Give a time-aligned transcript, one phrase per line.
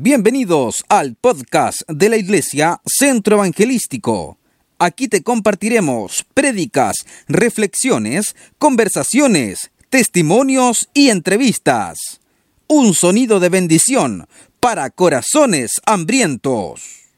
[0.00, 4.38] Bienvenidos al podcast de la Iglesia Centro Evangelístico.
[4.78, 12.20] Aquí te compartiremos prédicas, reflexiones, conversaciones, testimonios y entrevistas.
[12.68, 14.28] Un sonido de bendición
[14.60, 17.08] para corazones hambrientos.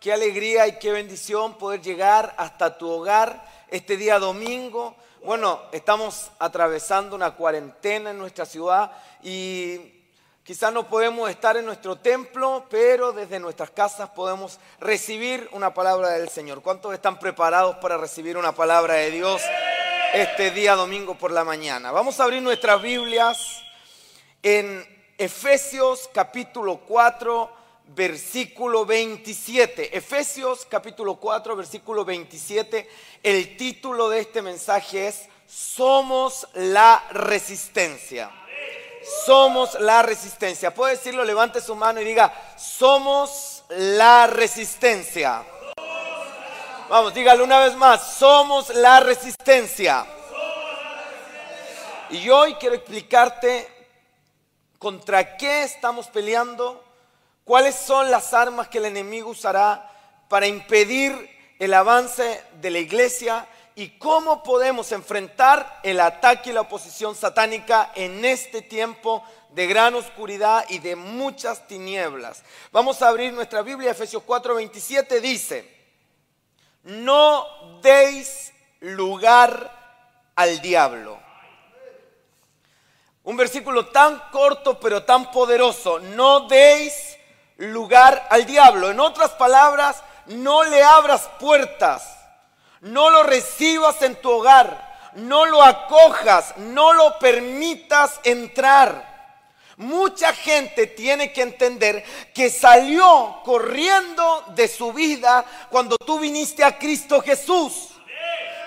[0.00, 4.96] Qué alegría y qué bendición poder llegar hasta tu hogar este día domingo.
[5.26, 10.01] Bueno, estamos atravesando una cuarentena en nuestra ciudad y
[10.44, 16.08] Quizás no podemos estar en nuestro templo, pero desde nuestras casas podemos recibir una palabra
[16.10, 16.62] del Señor.
[16.62, 19.40] ¿Cuántos están preparados para recibir una palabra de Dios
[20.12, 21.92] este día domingo por la mañana?
[21.92, 23.62] Vamos a abrir nuestras Biblias
[24.42, 24.84] en
[25.16, 27.48] Efesios capítulo 4,
[27.94, 29.96] versículo 27.
[29.96, 32.90] Efesios capítulo 4, versículo 27.
[33.22, 38.41] El título de este mensaje es Somos la resistencia
[39.24, 40.74] somos la resistencia.
[40.74, 45.44] Puede decirlo, levante su mano y diga, somos la resistencia.
[46.88, 50.06] Vamos, dígalo una vez más, somos la resistencia.
[52.10, 53.66] Y hoy quiero explicarte
[54.78, 56.84] contra qué estamos peleando,
[57.44, 59.90] cuáles son las armas que el enemigo usará
[60.28, 66.62] para impedir el avance de la iglesia y cómo podemos enfrentar el ataque y la
[66.62, 72.42] oposición satánica en este tiempo de gran oscuridad y de muchas tinieblas.
[72.70, 75.82] Vamos a abrir nuestra Biblia, Efesios 4:27 dice,
[76.84, 81.20] no deis lugar al diablo.
[83.24, 87.16] Un versículo tan corto pero tan poderoso, no deis
[87.56, 88.90] lugar al diablo.
[88.90, 92.21] En otras palabras, no le abras puertas
[92.82, 99.12] no lo recibas en tu hogar, no lo acojas, no lo permitas entrar.
[99.76, 106.78] Mucha gente tiene que entender que salió corriendo de su vida cuando tú viniste a
[106.78, 107.88] Cristo Jesús.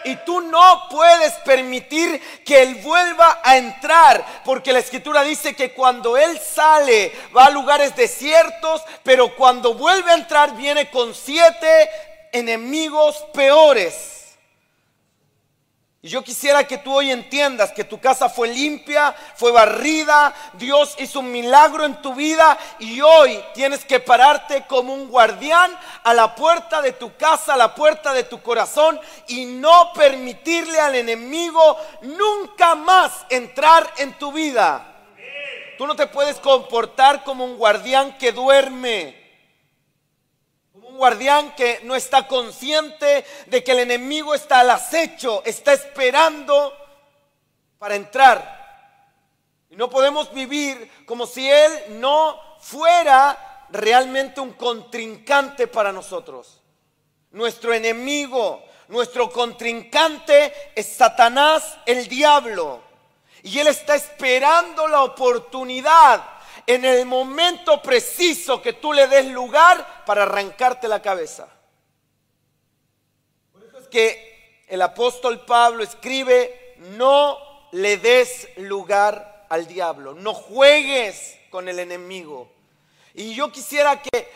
[0.05, 5.73] Y tú no puedes permitir que Él vuelva a entrar, porque la escritura dice que
[5.73, 11.89] cuando Él sale va a lugares desiertos, pero cuando vuelve a entrar viene con siete
[12.35, 14.14] enemigos peores.
[16.05, 20.93] Y yo quisiera que tú hoy entiendas que tu casa fue limpia, fue barrida, Dios
[20.99, 26.13] hizo un milagro en tu vida y hoy tienes que pararte como un guardián a
[26.13, 28.99] la puerta de tu casa, a la puerta de tu corazón
[29.29, 34.85] y no permitirle al enemigo nunca más entrar en tu vida.
[35.79, 39.24] Tú no te puedes comportar como un guardián que duerme
[40.95, 46.73] guardián que no está consciente de que el enemigo está al acecho, está esperando
[47.77, 48.55] para entrar.
[49.69, 56.61] Y no podemos vivir como si Él no fuera realmente un contrincante para nosotros.
[57.31, 62.81] Nuestro enemigo, nuestro contrincante es Satanás, el diablo.
[63.43, 66.34] Y Él está esperando la oportunidad
[66.67, 71.47] en el momento preciso que tú le des lugar para arrancarte la cabeza.
[73.51, 77.37] Por eso es que el apóstol Pablo escribe, no
[77.71, 82.51] le des lugar al diablo, no juegues con el enemigo.
[83.13, 84.27] Y yo quisiera que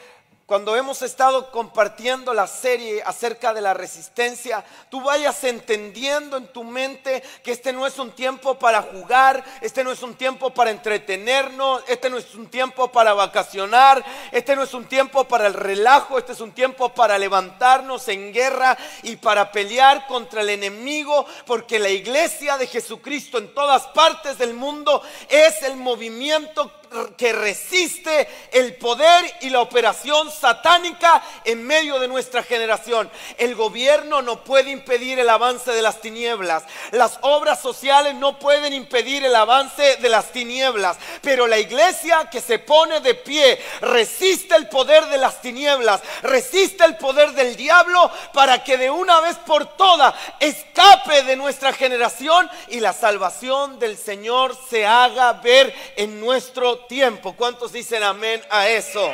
[0.49, 6.63] cuando hemos estado compartiendo la serie acerca de la resistencia, tú vayas entendiendo en tu
[6.63, 10.71] mente que este no es un tiempo para jugar, este no es un tiempo para
[10.71, 15.53] entretenernos, este no es un tiempo para vacacionar, este no es un tiempo para el
[15.53, 21.27] relajo, este es un tiempo para levantarnos en guerra y para pelear contra el enemigo,
[21.45, 26.78] porque la iglesia de Jesucristo en todas partes del mundo es el movimiento
[27.17, 33.09] que resiste el poder y la operación satánica en medio de nuestra generación.
[33.37, 36.63] El gobierno no puede impedir el avance de las tinieblas.
[36.91, 40.97] Las obras sociales no pueden impedir el avance de las tinieblas.
[41.21, 46.83] Pero la iglesia que se pone de pie resiste el poder de las tinieblas, resiste
[46.85, 52.49] el poder del diablo para que de una vez por todas escape de nuestra generación
[52.69, 57.35] y la salvación del Señor se haga ver en nuestro tiempo.
[57.35, 59.13] ¿Cuántos dicen amén a eso?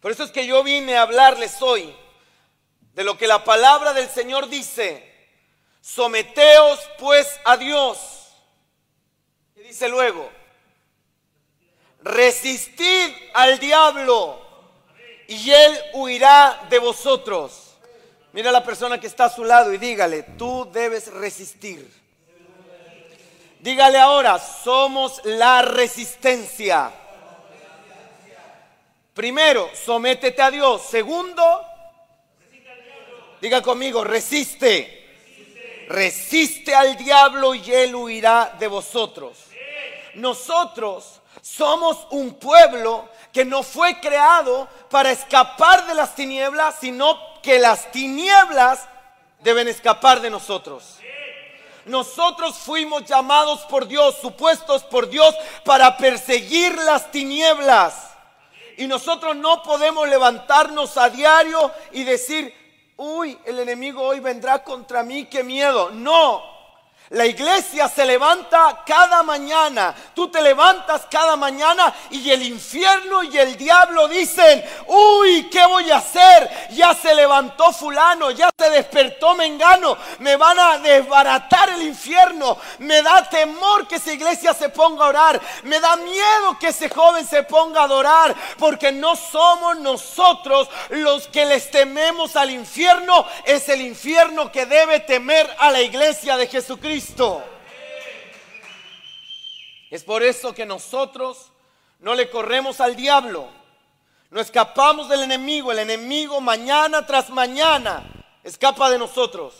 [0.00, 1.94] Por eso es que yo vine a hablarles hoy
[2.94, 5.10] de lo que la palabra del Señor dice.
[5.80, 7.98] Someteos pues a Dios.
[9.56, 10.30] Y dice luego,
[12.02, 14.40] resistid al diablo
[15.28, 17.76] y él huirá de vosotros.
[18.32, 22.01] Mira a la persona que está a su lado y dígale, tú debes resistir.
[23.62, 26.90] Dígale ahora, somos la resistencia.
[29.14, 30.82] Primero, sométete a Dios.
[30.82, 31.64] Segundo,
[33.40, 35.86] diga conmigo, resiste.
[35.88, 39.38] Resiste al diablo y él huirá de vosotros.
[40.14, 47.60] Nosotros somos un pueblo que no fue creado para escapar de las tinieblas, sino que
[47.60, 48.88] las tinieblas
[49.38, 50.98] deben escapar de nosotros.
[51.86, 55.34] Nosotros fuimos llamados por Dios, supuestos por Dios
[55.64, 58.10] para perseguir las tinieblas.
[58.76, 62.54] Y nosotros no podemos levantarnos a diario y decir,
[62.96, 65.90] uy, el enemigo hoy vendrá contra mí, qué miedo.
[65.90, 66.42] No,
[67.12, 69.94] la iglesia se levanta cada mañana.
[70.14, 75.90] Tú te levantas cada mañana y el infierno y el diablo dicen, uy, ¿qué voy
[75.90, 76.50] a hacer?
[76.70, 79.96] Ya se levantó fulano, ya se despertó Mengano.
[80.20, 82.56] Me van a desbaratar el infierno.
[82.78, 85.40] Me da temor que esa iglesia se ponga a orar.
[85.64, 88.34] Me da miedo que ese joven se ponga a adorar.
[88.58, 93.26] Porque no somos nosotros los que les tememos al infierno.
[93.44, 97.01] Es el infierno que debe temer a la iglesia de Jesucristo.
[99.90, 101.50] Es por eso que nosotros
[101.98, 103.48] no le corremos al diablo,
[104.30, 108.02] no escapamos del enemigo, el enemigo mañana tras mañana
[108.42, 109.54] escapa de nosotros.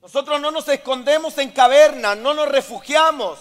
[0.00, 3.40] Nosotros no nos escondemos en cavernas, no nos refugiamos,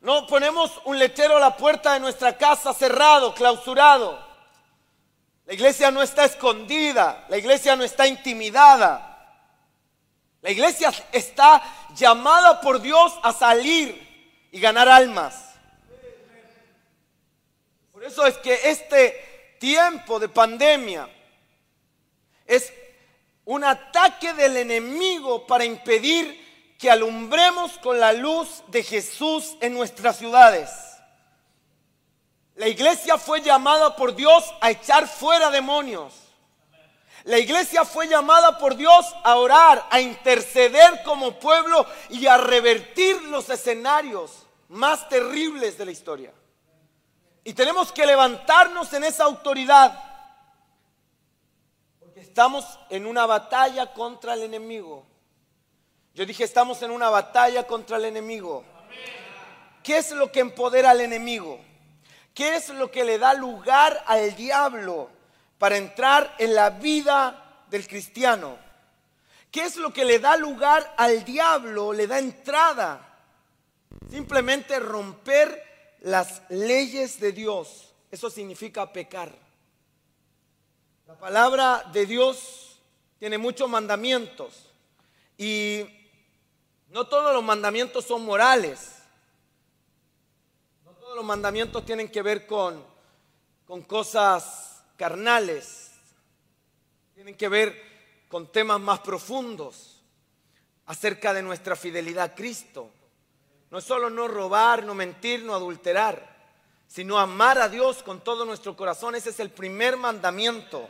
[0.00, 4.18] no ponemos un letrero a la puerta de nuestra casa cerrado, clausurado.
[5.46, 9.07] La iglesia no está escondida, la iglesia no está intimidada.
[10.48, 11.62] La iglesia está
[11.94, 15.34] llamada por Dios a salir y ganar almas.
[17.92, 21.06] Por eso es que este tiempo de pandemia
[22.46, 22.72] es
[23.44, 30.16] un ataque del enemigo para impedir que alumbremos con la luz de Jesús en nuestras
[30.16, 30.70] ciudades.
[32.54, 36.27] La iglesia fue llamada por Dios a echar fuera demonios.
[37.28, 43.20] La iglesia fue llamada por Dios a orar, a interceder como pueblo y a revertir
[43.24, 46.32] los escenarios más terribles de la historia.
[47.44, 50.02] Y tenemos que levantarnos en esa autoridad.
[52.00, 55.04] Porque estamos en una batalla contra el enemigo.
[56.14, 58.64] Yo dije, estamos en una batalla contra el enemigo.
[59.82, 61.60] ¿Qué es lo que empodera al enemigo?
[62.32, 65.17] ¿Qué es lo que le da lugar al diablo?
[65.58, 68.56] Para entrar en la vida del cristiano.
[69.50, 73.04] ¿Qué es lo que le da lugar al diablo, le da entrada?
[74.10, 77.92] Simplemente romper las leyes de Dios.
[78.10, 79.32] Eso significa pecar.
[81.06, 82.78] La palabra de Dios
[83.18, 84.70] tiene muchos mandamientos
[85.36, 85.84] y
[86.88, 88.96] no todos los mandamientos son morales.
[90.84, 92.84] No todos los mandamientos tienen que ver con,
[93.66, 94.67] con cosas
[94.98, 95.92] carnales,
[97.14, 97.80] tienen que ver
[98.28, 100.02] con temas más profundos
[100.86, 102.90] acerca de nuestra fidelidad a Cristo.
[103.70, 106.36] No es solo no robar, no mentir, no adulterar,
[106.86, 109.14] sino amar a Dios con todo nuestro corazón.
[109.14, 110.88] Ese es el primer mandamiento.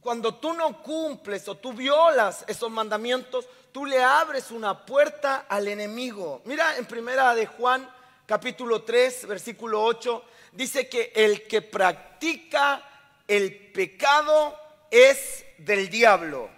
[0.00, 5.68] Cuando tú no cumples o tú violas esos mandamientos, tú le abres una puerta al
[5.68, 6.42] enemigo.
[6.44, 7.88] Mira en primera de Juan
[8.26, 12.82] capítulo 3, versículo 8, dice que el que practica
[13.26, 14.58] el pecado
[14.90, 16.50] es del diablo.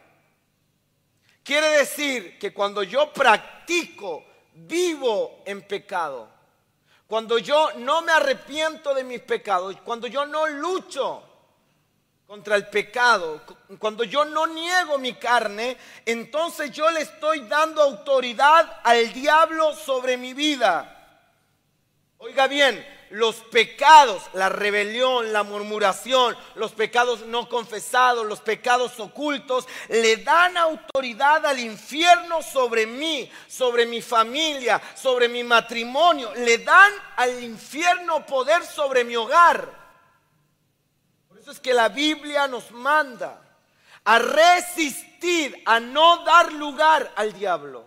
[1.42, 4.24] Quiere decir que cuando yo practico,
[4.54, 6.28] vivo en pecado,
[7.06, 11.22] cuando yo no me arrepiento de mis pecados, cuando yo no lucho
[12.26, 13.42] contra el pecado,
[13.78, 20.16] cuando yo no niego mi carne, entonces yo le estoy dando autoridad al diablo sobre
[20.16, 20.90] mi vida.
[22.18, 22.84] Oiga bien,
[23.14, 30.56] los pecados, la rebelión, la murmuración, los pecados no confesados, los pecados ocultos, le dan
[30.56, 36.35] autoridad al infierno sobre mí, sobre mi familia, sobre mi matrimonio.
[36.35, 39.71] Le dan al infierno poder sobre mi hogar.
[41.28, 43.40] Por eso es que la Biblia nos manda
[44.02, 47.87] a resistir, a no dar lugar al diablo,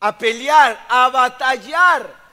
[0.00, 2.25] a pelear, a batallar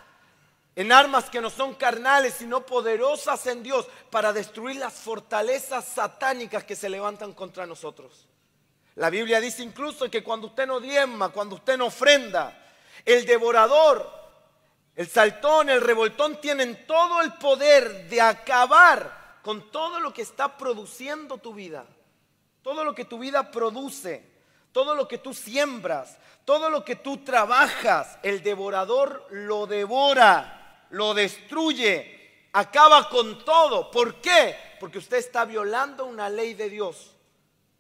[0.76, 6.64] en armas que no son carnales, sino poderosas en Dios para destruir las fortalezas satánicas
[6.64, 8.28] que se levantan contra nosotros.
[8.96, 12.60] La Biblia dice incluso que cuando usted no diezma, cuando usted no ofrenda,
[13.06, 14.10] el devorador,
[14.96, 20.58] el saltón, el revoltón tienen todo el poder de acabar con todo lo que está
[20.58, 21.86] produciendo tu vida.
[22.62, 24.26] Todo lo que tu vida produce,
[24.72, 30.63] todo lo que tú siembras, todo lo que tú trabajas, el devorador lo devora
[30.94, 33.90] lo destruye acaba con todo.
[33.90, 34.56] ¿Por qué?
[34.80, 37.16] Porque usted está violando una ley de Dios.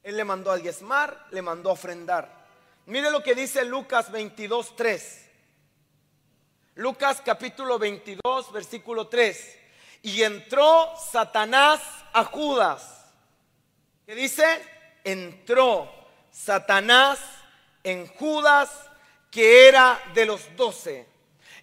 [0.01, 2.43] Él le mandó a diezmar, le mandó a ofrendar.
[2.87, 5.29] Mire lo que dice Lucas 22, 3.
[6.75, 9.59] Lucas capítulo 22, versículo 3.
[10.01, 11.81] Y entró Satanás
[12.13, 13.11] a Judas.
[14.07, 14.43] ¿Qué dice?
[15.03, 15.89] Entró
[16.31, 17.19] Satanás
[17.83, 18.71] en Judas,
[19.29, 21.07] que era de los doce.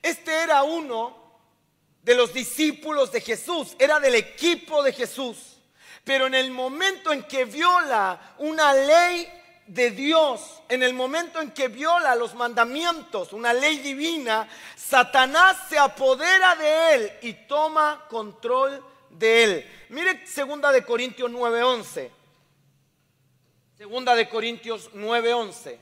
[0.00, 1.19] Este era uno
[2.02, 5.57] de los discípulos de Jesús, era del equipo de Jesús.
[6.04, 9.28] Pero en el momento en que viola una ley
[9.66, 15.78] de Dios, en el momento en que viola los mandamientos, una ley divina, Satanás se
[15.78, 19.71] apodera de él y toma control de él.
[19.90, 22.11] Mire segunda de Corintios 9:11.
[23.76, 25.78] Segunda de Corintios 9:11.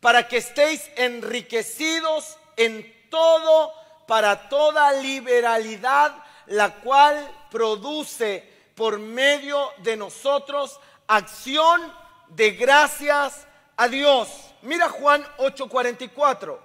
[0.00, 3.81] Para que estéis enriquecidos en todo
[4.12, 6.14] para toda liberalidad,
[6.48, 11.80] la cual produce por medio de nosotros acción
[12.28, 14.28] de gracias a Dios.
[14.60, 16.60] Mira Juan 8:44.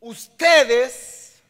[0.00, 1.42] Ustedes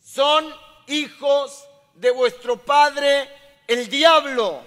[0.00, 0.54] son
[0.86, 3.28] hijos de vuestro padre
[3.66, 4.62] el diablo.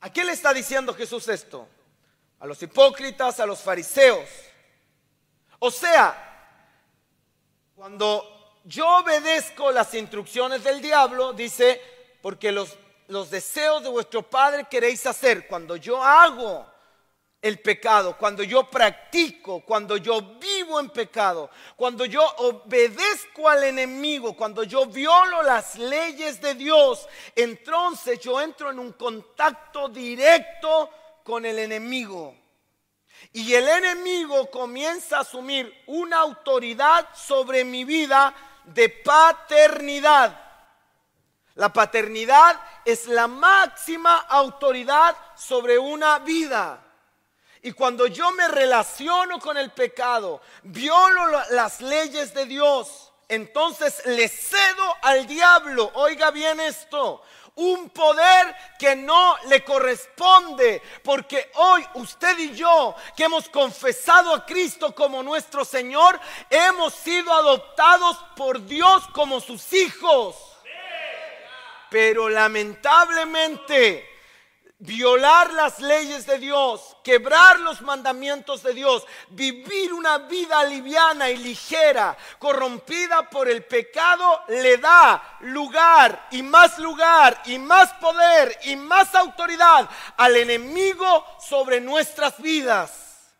[0.00, 1.66] ¿A quién le está diciendo Jesús esto?
[2.38, 4.28] A los hipócritas, a los fariseos.
[5.58, 6.28] O sea,
[7.80, 11.80] cuando yo obedezco las instrucciones del diablo, dice,
[12.20, 12.76] porque los
[13.10, 15.46] los deseos de vuestro Padre queréis hacer.
[15.46, 16.64] Cuando yo hago
[17.42, 24.36] el pecado, cuando yo practico, cuando yo vivo en pecado, cuando yo obedezco al enemigo,
[24.36, 30.90] cuando yo violo las leyes de Dios, entonces yo entro en un contacto directo
[31.24, 32.36] con el enemigo.
[33.32, 38.34] Y el enemigo comienza a asumir una autoridad sobre mi vida
[38.64, 40.38] de paternidad.
[41.54, 46.82] La paternidad es la máxima autoridad sobre una vida.
[47.62, 54.28] Y cuando yo me relaciono con el pecado, violo las leyes de Dios, entonces le
[54.28, 57.22] cedo al diablo, oiga bien esto,
[57.56, 64.44] un poder que no le corresponde, porque hoy usted y yo, que hemos confesado a
[64.46, 70.36] Cristo como nuestro Señor, hemos sido adoptados por Dios como sus hijos.
[71.90, 74.09] Pero lamentablemente,
[74.80, 81.36] violar las leyes de Dios, quebrar los mandamientos de Dios, vivir una vida liviana y
[81.36, 88.76] ligera, corrompida por el pecado, le da lugar y más lugar y más poder y
[88.76, 93.34] más autoridad al enemigo sobre nuestras vidas.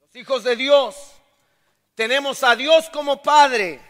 [0.00, 0.96] Los hijos de Dios,
[1.94, 3.80] tenemos a Dios como Padre.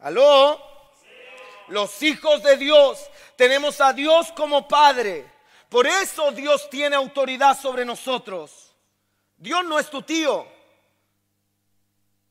[0.00, 0.70] ¿Aló?
[1.70, 3.09] los hijos de Dios,
[3.40, 5.24] tenemos a Dios como Padre.
[5.70, 8.76] Por eso Dios tiene autoridad sobre nosotros.
[9.34, 10.46] Dios no es tu tío,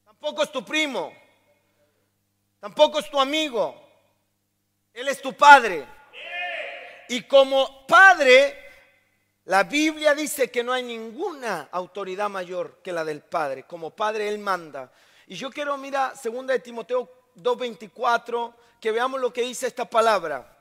[0.05, 1.11] tampoco es tu primo,
[2.59, 3.75] tampoco es tu amigo.
[4.93, 5.87] Él es tu Padre.
[7.07, 8.55] Y como Padre,
[9.45, 13.63] la Biblia dice que no hay ninguna autoridad mayor que la del Padre.
[13.63, 14.91] Como Padre Él manda.
[15.25, 20.57] Y yo quiero, mira, segunda de Timoteo 2.24 que veamos lo que dice esta palabra.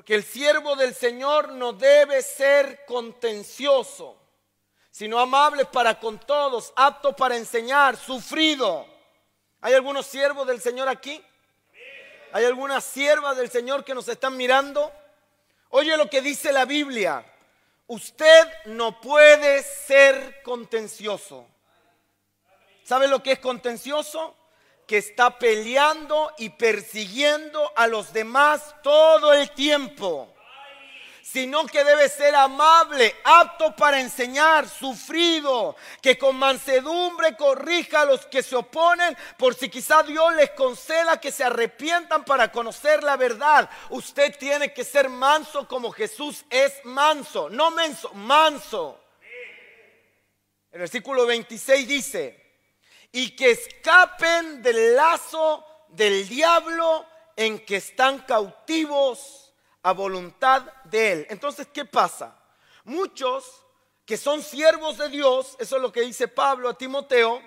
[0.00, 4.16] Porque el siervo del Señor no debe ser contencioso,
[4.90, 8.86] sino amable para con todos, apto para enseñar, sufrido.
[9.60, 11.22] ¿Hay algunos siervos del Señor aquí?
[12.32, 14.90] ¿Hay algunas siervas del Señor que nos están mirando?
[15.68, 17.22] Oye lo que dice la Biblia.
[17.86, 21.46] Usted no puede ser contencioso.
[22.84, 24.34] ¿Sabe lo que es contencioso?
[24.90, 30.34] Que está peleando y persiguiendo a los demás todo el tiempo,
[31.22, 38.26] sino que debe ser amable, apto para enseñar, sufrido, que con mansedumbre corrija a los
[38.26, 43.16] que se oponen, por si quizá Dios les conceda que se arrepientan para conocer la
[43.16, 43.70] verdad.
[43.90, 49.00] Usted tiene que ser manso como Jesús es manso, no menso, manso.
[50.72, 52.39] El versículo 26 dice,
[53.12, 59.52] y que escapen del lazo del diablo en que están cautivos
[59.82, 61.26] a voluntad de él.
[61.30, 62.36] Entonces, ¿qué pasa?
[62.84, 63.64] Muchos
[64.04, 67.40] que son siervos de Dios, eso es lo que dice Pablo a Timoteo,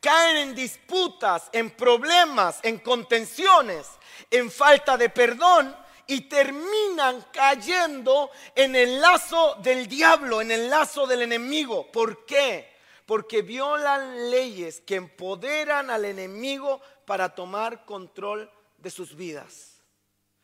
[0.00, 3.86] caen en disputas, en problemas, en contenciones,
[4.30, 5.74] en falta de perdón
[6.06, 11.90] y terminan cayendo en el lazo del diablo, en el lazo del enemigo.
[11.92, 12.67] ¿Por qué?
[13.08, 19.82] Porque violan leyes que empoderan al enemigo para tomar control de sus vidas.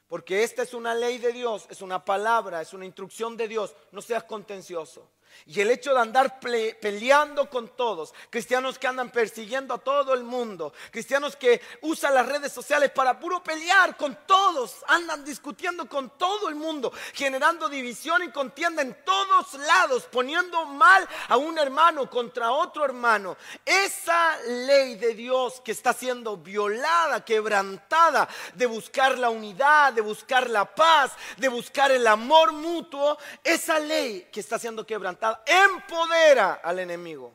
[0.07, 3.77] Porque esta es una ley de Dios, es una palabra, es una instrucción de Dios.
[3.93, 5.07] No seas contencioso.
[5.47, 10.25] Y el hecho de andar peleando con todos, cristianos que andan persiguiendo a todo el
[10.25, 16.11] mundo, cristianos que usan las redes sociales para puro pelear con todos, andan discutiendo con
[16.17, 22.09] todo el mundo, generando división y contienda en todos lados, poniendo mal a un hermano
[22.09, 23.37] contra otro hermano.
[23.65, 30.49] Esa ley de Dios que está siendo violada, quebrantada, de buscar la unidad, de buscar
[30.49, 36.79] la paz, de buscar el amor mutuo, esa ley que está siendo quebrantada empodera al
[36.79, 37.33] enemigo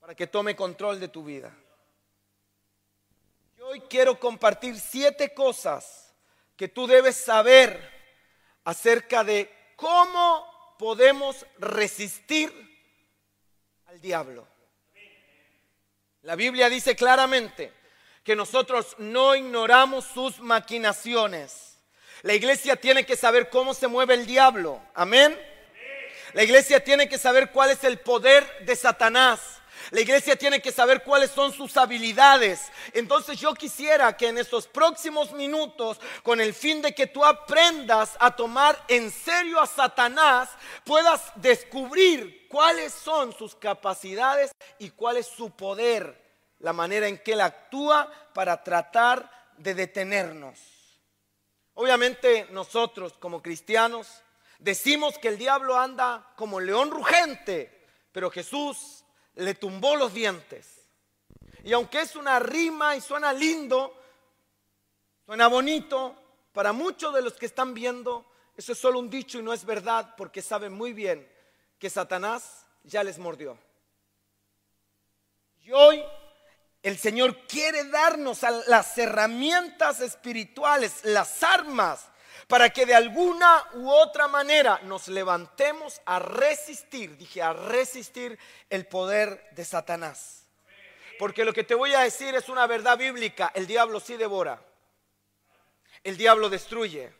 [0.00, 1.54] para que tome control de tu vida.
[3.60, 6.12] Hoy quiero compartir siete cosas
[6.56, 7.80] que tú debes saber
[8.64, 12.52] acerca de cómo podemos resistir
[13.86, 14.46] al diablo.
[16.22, 17.72] La Biblia dice claramente
[18.24, 21.78] que nosotros no ignoramos sus maquinaciones.
[22.22, 24.80] La iglesia tiene que saber cómo se mueve el diablo.
[24.94, 25.38] Amén.
[26.34, 29.40] La iglesia tiene que saber cuál es el poder de Satanás.
[29.90, 32.70] La iglesia tiene que saber cuáles son sus habilidades.
[32.94, 38.16] Entonces yo quisiera que en estos próximos minutos, con el fin de que tú aprendas
[38.18, 40.50] a tomar en serio a Satanás,
[40.84, 46.20] puedas descubrir cuáles son sus capacidades y cuál es su poder,
[46.60, 50.58] la manera en que él actúa para tratar de detenernos.
[51.74, 54.21] Obviamente nosotros como cristianos
[54.62, 59.02] Decimos que el diablo anda como león rugente, pero Jesús
[59.34, 60.86] le tumbó los dientes.
[61.64, 63.92] Y aunque es una rima y suena lindo,
[65.26, 66.14] suena bonito,
[66.52, 68.24] para muchos de los que están viendo,
[68.56, 71.28] eso es solo un dicho y no es verdad, porque saben muy bien
[71.80, 73.58] que Satanás ya les mordió.
[75.64, 76.04] Y hoy
[76.84, 82.11] el Señor quiere darnos las herramientas espirituales, las armas
[82.46, 88.38] para que de alguna u otra manera nos levantemos a resistir, dije, a resistir
[88.70, 90.46] el poder de Satanás.
[91.18, 94.62] Porque lo que te voy a decir es una verdad bíblica, el diablo sí devora,
[96.02, 97.12] el diablo destruye,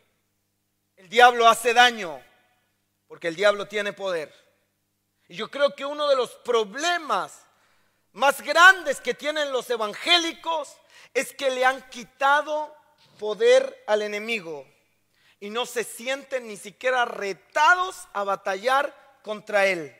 [0.97, 2.21] el diablo hace daño,
[3.07, 4.33] porque el diablo tiene poder.
[5.27, 7.45] Y yo creo que uno de los problemas
[8.11, 10.77] más grandes que tienen los evangélicos
[11.13, 12.75] es que le han quitado
[13.17, 14.67] poder al enemigo
[15.43, 19.93] y no se sienten ni siquiera retados a batallar contra Él.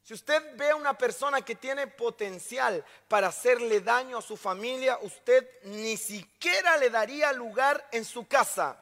[0.00, 4.96] Si usted ve a una persona que tiene potencial para hacerle daño a su familia,
[5.02, 8.78] usted ni siquiera le daría lugar en su casa.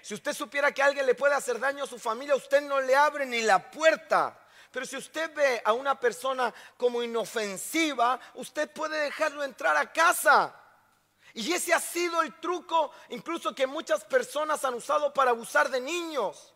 [0.00, 2.96] Si usted supiera que alguien le puede hacer daño a su familia, usted no le
[2.96, 4.40] abre ni la puerta.
[4.70, 10.63] Pero si usted ve a una persona como inofensiva, usted puede dejarlo entrar a casa.
[11.34, 15.80] Y ese ha sido el truco incluso que muchas personas han usado para abusar de
[15.80, 16.54] niños.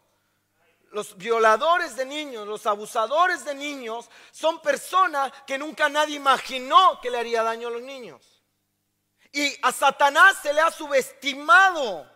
[0.93, 7.11] Los violadores de niños, los abusadores de niños son personas que nunca nadie imaginó que
[7.11, 8.23] le haría daño a los niños.
[9.33, 12.09] Y a Satanás se le ha subestimado.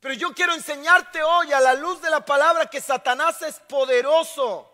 [0.00, 4.67] Pero yo quiero enseñarte hoy a la luz de la palabra que Satanás es poderoso.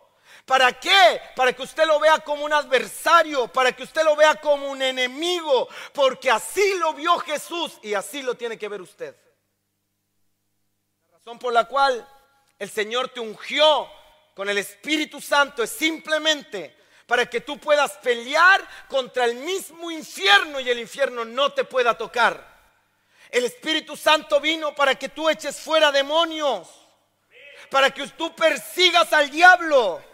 [0.44, 1.22] ¿Para qué?
[1.34, 4.82] Para que usted lo vea como un adversario, para que usted lo vea como un
[4.82, 9.16] enemigo, porque así lo vio Jesús y así lo tiene que ver usted.
[11.10, 12.06] La razón por la cual
[12.58, 13.90] el Señor te ungió
[14.34, 16.76] con el Espíritu Santo es simplemente
[17.06, 21.96] para que tú puedas pelear contra el mismo infierno y el infierno no te pueda
[21.96, 22.52] tocar.
[23.30, 26.68] El Espíritu Santo vino para que tú eches fuera demonios,
[27.70, 30.13] para que tú persigas al diablo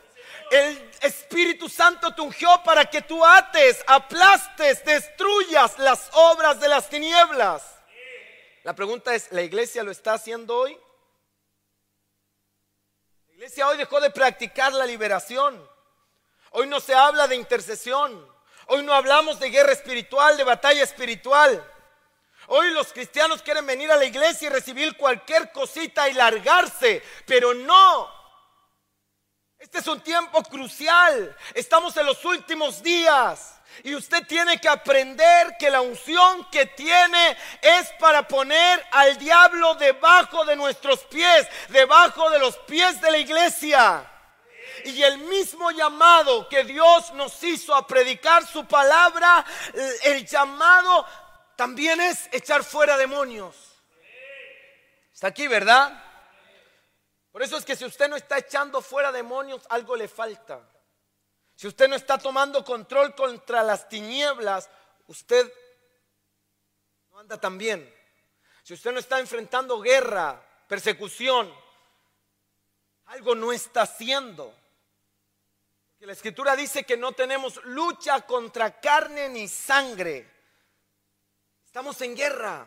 [0.50, 6.88] el Espíritu Santo te ungió para que tú ates, aplastes, destruyas las obras de las
[6.88, 7.62] tinieblas.
[8.64, 10.76] La pregunta es, ¿la iglesia lo está haciendo hoy?
[13.28, 15.66] La iglesia hoy dejó de practicar la liberación.
[16.50, 18.28] Hoy no se habla de intercesión.
[18.66, 21.64] Hoy no hablamos de guerra espiritual, de batalla espiritual.
[22.48, 27.54] Hoy los cristianos quieren venir a la iglesia y recibir cualquier cosita y largarse, pero
[27.54, 28.19] no
[29.61, 31.37] este es un tiempo crucial.
[31.55, 33.57] Estamos en los últimos días.
[33.85, 39.75] Y usted tiene que aprender que la unción que tiene es para poner al diablo
[39.77, 44.11] debajo de nuestros pies, debajo de los pies de la iglesia.
[44.87, 49.44] Y el mismo llamado que Dios nos hizo a predicar su palabra,
[50.05, 51.07] el llamado
[51.55, 53.55] también es echar fuera demonios.
[55.12, 56.10] Está aquí, ¿verdad?
[57.30, 60.60] Por eso es que si usted no está echando fuera demonios, algo le falta.
[61.54, 64.68] si usted no está tomando control contra las tinieblas,
[65.06, 65.52] usted
[67.10, 67.94] no anda tan bien.
[68.62, 71.52] Si usted no está enfrentando guerra, persecución,
[73.06, 74.54] algo no está haciendo.
[76.00, 80.26] La escritura dice que no tenemos lucha contra carne ni sangre.
[81.66, 82.66] Estamos en guerra.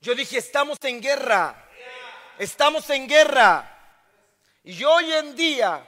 [0.00, 1.67] Yo dije, estamos en guerra.
[2.38, 3.74] Estamos en guerra.
[4.62, 5.84] Y hoy en día,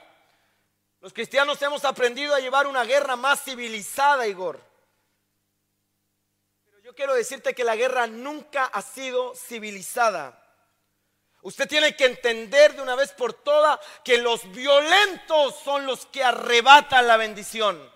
[0.99, 4.59] los cristianos hemos aprendido a llevar una guerra más civilizada, Igor.
[6.65, 10.37] Pero yo quiero decirte que la guerra nunca ha sido civilizada.
[11.43, 16.23] Usted tiene que entender de una vez por todas que los violentos son los que
[16.23, 17.91] arrebatan la bendición.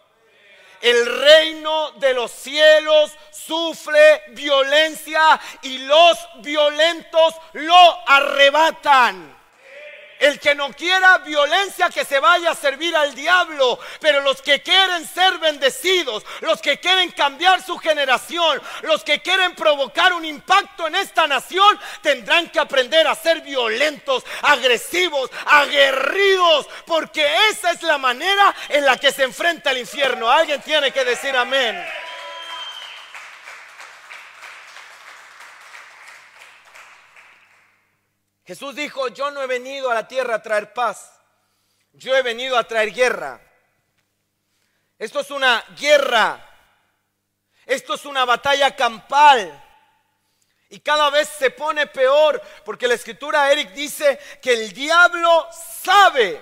[0.81, 9.34] El reino de los cielos sufre violencia y los violentos lo arrebatan.
[10.19, 13.79] El que no quiera violencia, que se vaya a servir al diablo.
[13.99, 19.55] Pero los que quieren ser bendecidos, los que quieren cambiar su generación, los que quieren
[19.55, 26.67] provocar un impacto en esta nación, tendrán que aprender a ser violentos, agresivos, aguerridos.
[26.85, 30.29] Porque esa es la manera en la que se enfrenta el infierno.
[30.29, 31.83] Alguien tiene que decir amén.
[38.45, 41.19] Jesús dijo, yo no he venido a la tierra a traer paz,
[41.93, 43.41] yo he venido a traer guerra.
[44.99, 46.39] Esto es una guerra,
[47.65, 49.61] esto es una batalla campal.
[50.69, 55.47] Y cada vez se pone peor porque la escritura Eric dice que el diablo
[55.83, 56.41] sabe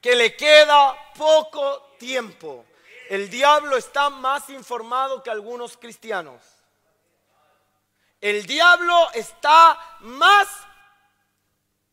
[0.00, 2.64] que le queda poco tiempo.
[3.08, 6.42] El diablo está más informado que algunos cristianos.
[8.20, 10.48] El diablo está más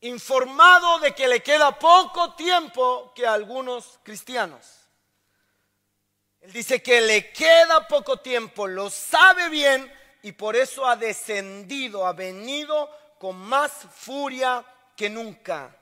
[0.03, 4.81] informado de que le queda poco tiempo que a algunos cristianos.
[6.41, 12.05] Él dice que le queda poco tiempo, lo sabe bien y por eso ha descendido,
[12.05, 14.65] ha venido con más furia
[14.97, 15.73] que nunca.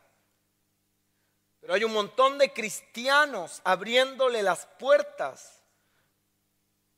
[1.59, 5.63] Pero hay un montón de cristianos abriéndole las puertas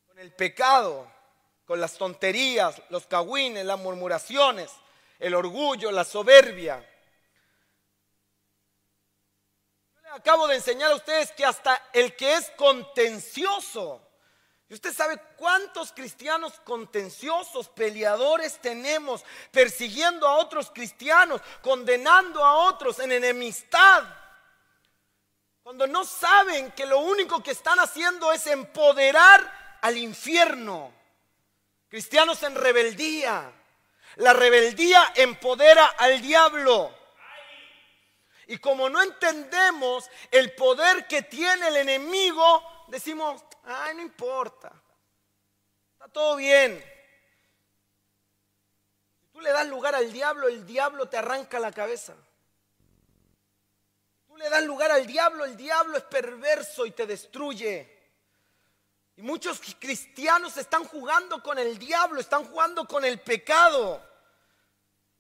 [0.08, 1.10] con el pecado,
[1.66, 4.72] con las tonterías, los cagüines, las murmuraciones,
[5.20, 6.90] el orgullo, la soberbia.
[10.14, 14.02] Acabo de enseñar a ustedes que hasta el que es contencioso,
[14.70, 23.00] y usted sabe cuántos cristianos contenciosos, peleadores tenemos, persiguiendo a otros cristianos, condenando a otros
[23.00, 24.04] en enemistad,
[25.62, 30.94] cuando no saben que lo único que están haciendo es empoderar al infierno.
[31.88, 33.52] Cristianos en rebeldía.
[34.18, 37.03] La rebeldía empodera al diablo.
[38.48, 44.72] Y como no entendemos el poder que tiene el enemigo, decimos, ay, no importa,
[45.94, 46.84] está todo bien.
[49.22, 52.16] Si tú le das lugar al diablo, el diablo te arranca la cabeza.
[54.28, 57.94] Tú le das lugar al diablo, el diablo es perverso y te destruye.
[59.16, 64.13] Y muchos cristianos están jugando con el diablo, están jugando con el pecado.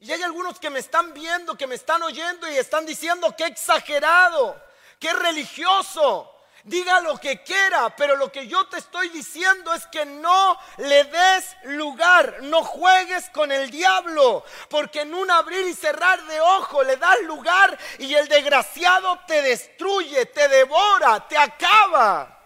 [0.04, 3.46] Y hay algunos que me están viendo, que me están oyendo y están diciendo que
[3.46, 4.62] exagerado,
[5.00, 6.30] que religioso.
[6.66, 11.06] Diga lo que quiera, pero lo que yo te estoy diciendo es que no le
[11.06, 16.84] des lugar, no juegues con el diablo, porque en un abrir y cerrar de ojo
[16.84, 22.42] le das lugar y el desgraciado te destruye, te devora, te acaba.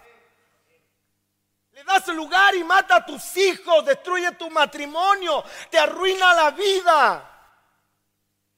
[1.72, 7.34] Le das lugar y mata a tus hijos, destruye tu matrimonio, te arruina la vida.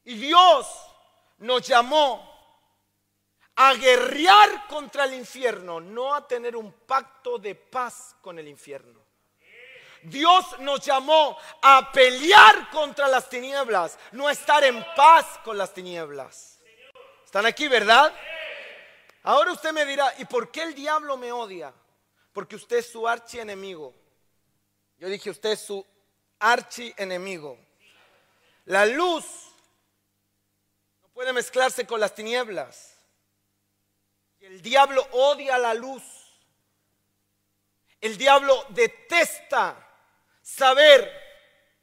[0.10, 0.66] Y Dios
[1.38, 2.28] nos llamó
[3.58, 9.00] a guerrear contra el infierno, no a tener un pacto de paz con el infierno.
[10.02, 15.76] Dios nos llamó a pelear contra las tinieblas, no a estar en paz con las
[15.76, 16.60] tinieblas.
[17.24, 18.12] ¿Están aquí, verdad?
[19.22, 21.72] Ahora usted me dirá, ¿y por qué el diablo me odia?
[22.34, 23.94] Porque usted es su archienemigo.
[24.98, 25.86] Yo dije, usted es su
[26.40, 27.60] archienemigo.
[28.66, 29.49] La luz
[31.20, 32.96] puede mezclarse con las tinieblas.
[34.40, 36.02] El diablo odia la luz.
[38.00, 39.86] El diablo detesta
[40.42, 41.12] saber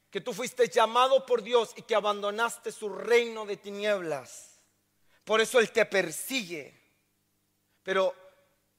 [0.09, 4.59] que tú fuiste llamado por Dios y que abandonaste su reino de tinieblas.
[5.23, 6.73] Por eso Él te persigue.
[7.83, 8.15] Pero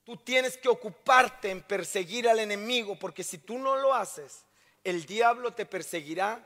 [0.03, 4.45] tú tienes que ocuparte en perseguir al enemigo, porque si tú no lo haces,
[4.83, 6.45] el diablo te perseguirá.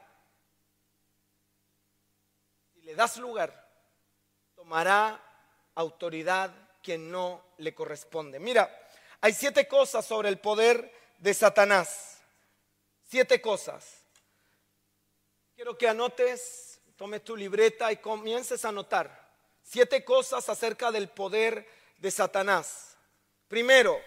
[2.74, 3.61] Y le das lugar,
[4.62, 5.20] tomará
[5.74, 8.38] autoridad que no le corresponde.
[8.38, 8.70] Mira,
[9.20, 12.18] Hay siete cosas sobre el poder de Satanás.
[13.08, 14.02] Siete cosas.
[15.54, 19.30] Quiero que anotes, tomes tu libreta y comiences a anotar.
[19.62, 22.96] Siete cosas acerca del poder de Satanás.
[23.48, 24.00] Primero,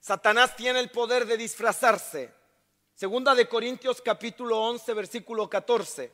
[0.00, 2.32] Satanás tiene el poder de disfrazarse.
[2.94, 6.10] Segunda de Corintios capítulo 11 versículo 14.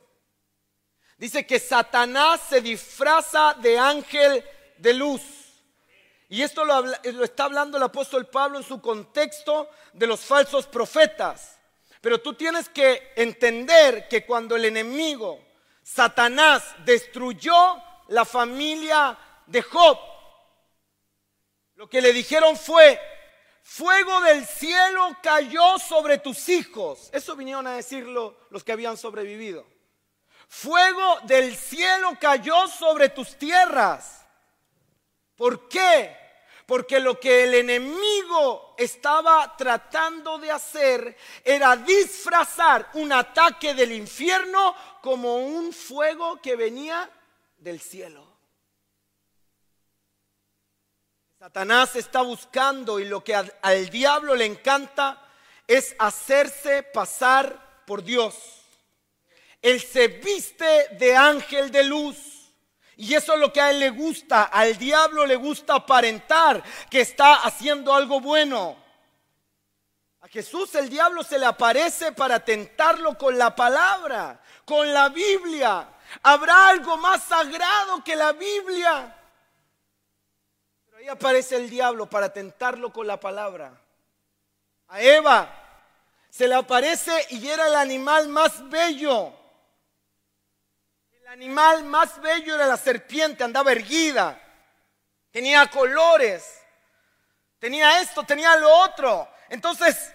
[1.17, 4.43] Dice que Satanás se disfraza de ángel
[4.77, 5.21] de luz.
[6.27, 10.67] Y esto lo, lo, está hablando el apóstol Pablo en su contexto de los falsos
[10.67, 11.57] profetas.
[12.01, 15.39] Pero tú tienes que entender que cuando el enemigo,
[15.81, 19.97] Satanás, destruyó la familia de Job,
[21.75, 22.99] lo que le dijeron fue,
[23.63, 27.09] fuego del cielo cayó sobre tus hijos.
[27.11, 29.74] Eso vinieron a decirlo los que habían sobrevivido.
[30.47, 34.25] Fuego del cielo cayó sobre tus tierras.
[35.35, 36.15] ¿Por qué?
[36.65, 44.75] Porque lo que el enemigo estaba tratando de hacer era disfrazar un ataque del infierno
[45.01, 47.09] como un fuego que venía
[47.57, 48.25] del cielo.
[51.37, 55.21] Satanás está buscando y lo que al, al, diablo le encanta
[55.67, 58.64] es hacerse pasar por Dios.
[59.65, 62.51] Él se viste de ángel de luz.
[62.97, 64.43] Y eso es lo que a él le gusta.
[64.43, 68.77] Al diablo le gusta aparentar que está haciendo algo bueno.
[70.21, 75.89] A Jesús el diablo se le aparece para tentarlo con la palabra, con la Biblia.
[76.21, 79.17] ¿Habrá algo más sagrado que la Biblia?
[80.85, 83.73] Pero ahí aparece el diablo para tentarlo con la palabra.
[84.89, 85.49] A Eva
[86.29, 89.33] se le aparece y era el animal más bello.
[91.25, 94.39] El animal más bello era la serpiente, andaba erguida,
[95.31, 96.61] tenía colores,
[97.57, 99.27] tenía esto, tenía lo otro.
[99.49, 100.13] Entonces,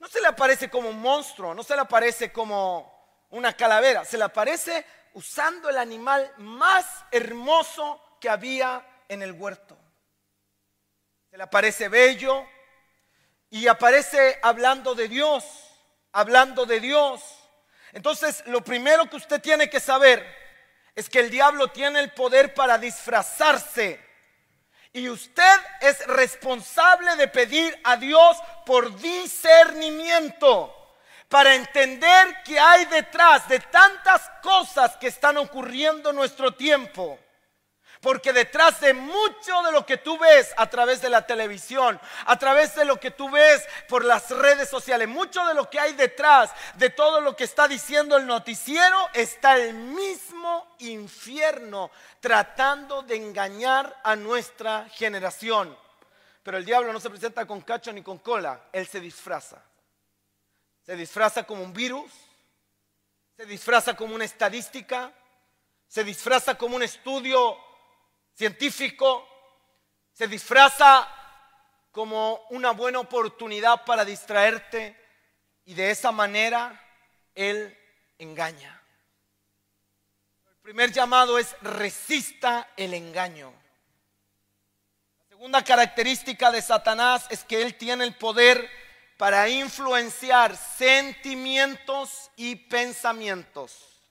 [0.00, 4.18] no se le aparece como un monstruo, no se le aparece como una calavera, se
[4.18, 9.78] le aparece usando el animal más hermoso que había en el huerto.
[11.30, 12.44] Se le aparece bello
[13.50, 15.44] y aparece hablando de Dios,
[16.10, 17.43] hablando de Dios.
[17.94, 20.26] Entonces, lo primero que usted tiene que saber
[20.94, 24.00] es que el diablo tiene el poder para disfrazarse.
[24.92, 30.72] Y usted es responsable de pedir a Dios por discernimiento
[31.28, 37.18] para entender qué hay detrás de tantas cosas que están ocurriendo en nuestro tiempo.
[38.04, 42.38] Porque detrás de mucho de lo que tú ves a través de la televisión, a
[42.38, 45.94] través de lo que tú ves por las redes sociales, mucho de lo que hay
[45.94, 51.90] detrás de todo lo que está diciendo el noticiero, está el mismo infierno
[52.20, 55.74] tratando de engañar a nuestra generación.
[56.42, 59.62] Pero el diablo no se presenta con cacho ni con cola, él se disfraza.
[60.84, 62.12] Se disfraza como un virus,
[63.34, 65.10] se disfraza como una estadística,
[65.88, 67.63] se disfraza como un estudio
[68.34, 69.28] científico,
[70.12, 71.08] se disfraza
[71.90, 74.96] como una buena oportunidad para distraerte
[75.64, 76.80] y de esa manera
[77.34, 77.76] Él
[78.18, 78.80] engaña.
[80.46, 83.52] El primer llamado es resista el engaño.
[85.18, 88.68] La segunda característica de Satanás es que Él tiene el poder
[89.16, 94.02] para influenciar sentimientos y pensamientos.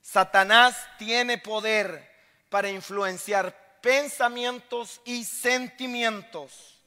[0.00, 2.13] Satanás tiene poder
[2.54, 6.78] para influenciar pensamientos y sentimientos.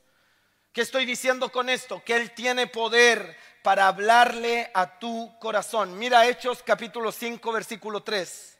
[0.72, 2.02] ¿Qué estoy diciendo con esto?
[2.06, 6.00] Que Él tiene poder para hablarle a tu corazón.
[6.00, 8.58] Mira Hechos capítulo 5 versículo 3.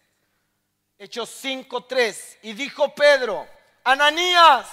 [0.98, 2.40] Hechos 5, 3.
[2.42, 3.48] Y dijo Pedro,
[3.86, 4.68] Ananías,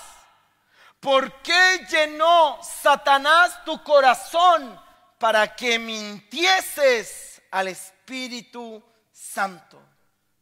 [0.98, 4.76] ¿Por qué llenó Satanás tu corazón
[5.20, 9.93] para que mintieses al Espíritu Santo?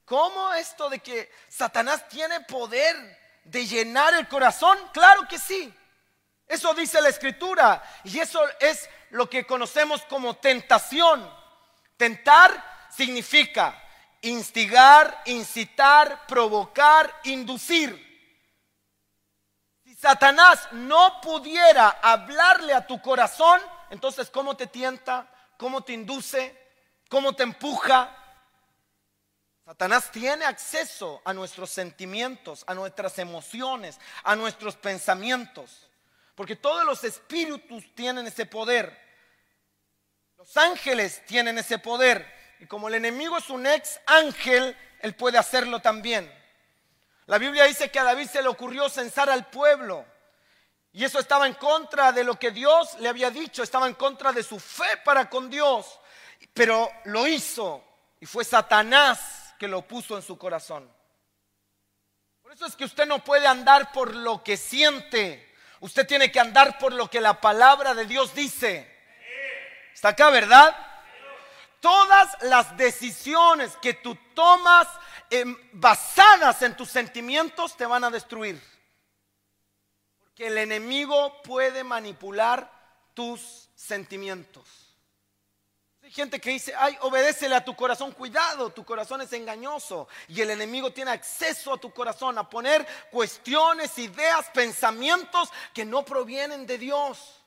[0.04, 2.96] ¿Cómo esto de que Satanás tiene poder
[3.44, 4.78] de llenar el corazón?
[4.92, 5.72] Claro que sí.
[6.46, 11.28] Eso dice la escritura y eso es lo que conocemos como tentación.
[11.96, 13.80] Tentar significa
[14.22, 18.10] instigar, incitar, provocar, inducir.
[19.98, 23.60] Satanás no pudiera hablarle a tu corazón,
[23.90, 25.28] entonces ¿cómo te tienta?
[25.56, 26.58] ¿Cómo te induce?
[27.08, 28.21] ¿Cómo te empuja?
[29.64, 35.88] Satanás tiene acceso a nuestros sentimientos, a nuestras emociones, a nuestros pensamientos.
[36.34, 38.98] Porque todos los espíritus tienen ese poder.
[40.36, 42.26] Los ángeles tienen ese poder.
[42.58, 46.32] Y como el enemigo es un ex ángel, él puede hacerlo también.
[47.26, 50.04] La Biblia dice que a David se le ocurrió censar al pueblo.
[50.92, 54.32] Y eso estaba en contra de lo que Dios le había dicho, estaba en contra
[54.32, 56.00] de su fe para con Dios.
[56.52, 57.82] Pero lo hizo
[58.18, 60.92] y fue Satanás que lo puso en su corazón.
[62.42, 65.54] Por eso es que usted no puede andar por lo que siente.
[65.78, 68.92] Usted tiene que andar por lo que la palabra de Dios dice.
[69.94, 70.76] ¿Está acá, verdad?
[71.78, 74.88] Todas las decisiones que tú tomas
[75.30, 78.60] em, basadas en tus sentimientos te van a destruir.
[80.18, 82.68] Porque el enemigo puede manipular
[83.14, 84.81] tus sentimientos.
[86.12, 90.08] Gente que dice, ay, obedécele a tu corazón, cuidado, tu corazón es engañoso.
[90.28, 96.04] Y el enemigo tiene acceso a tu corazón a poner cuestiones, ideas, pensamientos que no
[96.04, 97.42] provienen de Dios.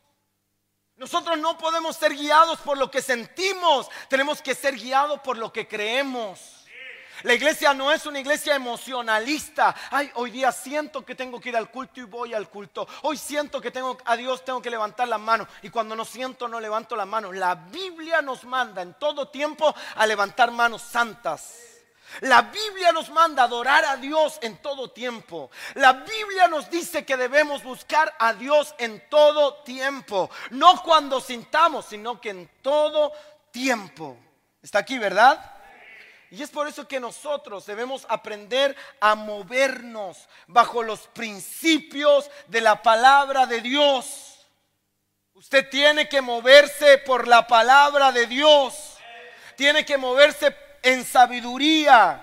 [0.95, 5.53] Nosotros no podemos ser guiados por lo que sentimos, tenemos que ser guiados por lo
[5.53, 6.54] que creemos.
[7.23, 9.75] La iglesia no es una iglesia emocionalista.
[9.91, 12.87] Ay, hoy día siento que tengo que ir al culto y voy al culto.
[13.03, 16.47] Hoy siento que tengo a Dios tengo que levantar la mano y cuando no siento
[16.47, 17.31] no levanto la mano.
[17.31, 21.55] La Biblia nos manda en todo tiempo a levantar manos santas.
[22.21, 25.49] La Biblia nos manda adorar a Dios en todo tiempo.
[25.73, 30.29] La Biblia nos dice que debemos buscar a Dios en todo tiempo.
[30.51, 33.11] No cuando sintamos, sino que en todo
[33.51, 34.17] tiempo.
[34.61, 35.54] ¿Está aquí, verdad?
[36.31, 42.81] Y es por eso que nosotros debemos aprender a movernos bajo los principios de la
[42.81, 44.47] palabra de Dios.
[45.33, 48.97] Usted tiene que moverse por la palabra de Dios.
[49.55, 52.21] Tiene que moverse en sabiduría.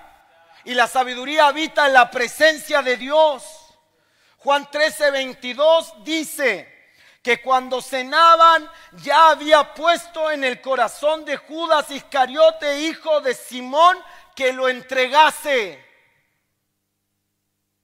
[0.64, 3.44] Y la sabiduría habita en la presencia de Dios.
[4.38, 6.81] Juan 13, 22 dice
[7.22, 13.96] que cuando cenaban ya había puesto en el corazón de Judas Iscariote, hijo de Simón,
[14.34, 15.84] que lo entregase.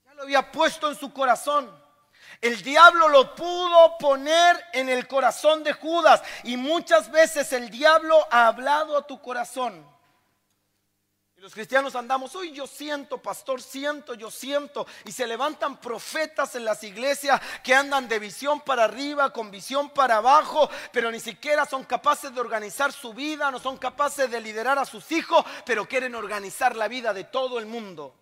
[0.05, 1.73] Ya lo había puesto en su corazón.
[2.41, 8.27] El diablo lo pudo poner en el corazón de Judas y muchas veces el diablo
[8.31, 9.98] ha hablado a tu corazón
[11.39, 14.85] y los cristianos andamos, hoy yo siento, pastor, siento, yo siento.
[15.05, 19.91] Y se levantan profetas en las iglesias que andan de visión para arriba, con visión
[19.91, 24.41] para abajo, pero ni siquiera son capaces de organizar su vida, no son capaces de
[24.41, 28.13] liderar a sus hijos, pero quieren organizar la vida de todo el mundo.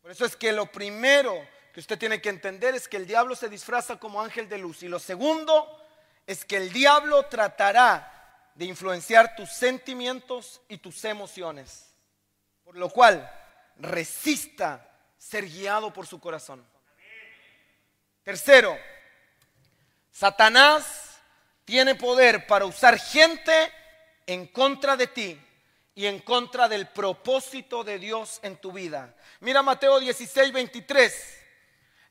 [0.00, 1.34] Por eso es que lo primero
[1.74, 4.82] que usted tiene que entender es que el diablo se disfraza como ángel de luz.
[4.82, 5.82] Y lo segundo
[6.26, 8.13] es que el diablo tratará
[8.54, 11.90] de influenciar tus sentimientos y tus emociones.
[12.62, 13.30] Por lo cual,
[13.76, 14.88] resista
[15.18, 16.64] ser guiado por su corazón.
[18.22, 18.78] Tercero,
[20.10, 21.18] Satanás
[21.64, 23.72] tiene poder para usar gente
[24.26, 25.40] en contra de ti
[25.94, 29.14] y en contra del propósito de Dios en tu vida.
[29.40, 31.40] Mira Mateo 16, 23.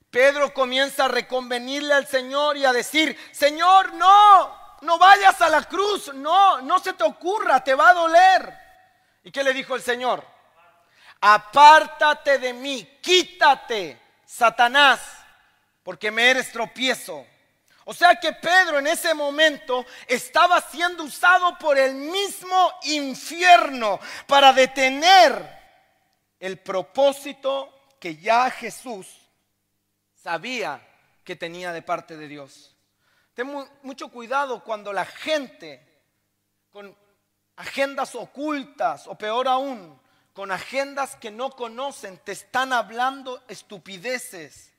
[0.10, 5.64] Pedro comienza a reconvenirle al Señor y a decir, Señor, no, no vayas a la
[5.64, 8.60] cruz, no, no se te ocurra, te va a doler.
[9.24, 10.24] ¿Y qué le dijo el Señor?
[11.22, 15.00] Apártate de mí, quítate, Satanás,
[15.82, 17.26] porque me eres tropiezo.
[17.86, 24.54] O sea que Pedro en ese momento estaba siendo usado por el mismo infierno para
[24.54, 25.62] detener
[26.40, 29.08] el propósito que ya Jesús
[30.16, 30.82] sabía
[31.24, 32.73] que tenía de parte de Dios.
[33.34, 35.94] Ten mucho cuidado cuando la gente
[36.72, 36.96] con
[37.56, 40.00] agendas ocultas o peor aún,
[40.34, 44.72] con agendas que no conocen, te están hablando estupideces.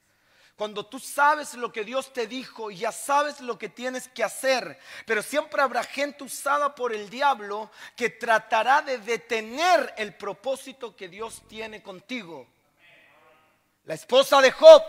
[0.57, 4.23] Cuando tú sabes lo que Dios te dijo y ya sabes lo que tienes que
[4.23, 10.95] hacer, pero siempre habrá gente usada por el diablo que tratará de detener el propósito
[10.95, 12.47] que Dios tiene contigo.
[13.85, 14.83] La esposa de Job,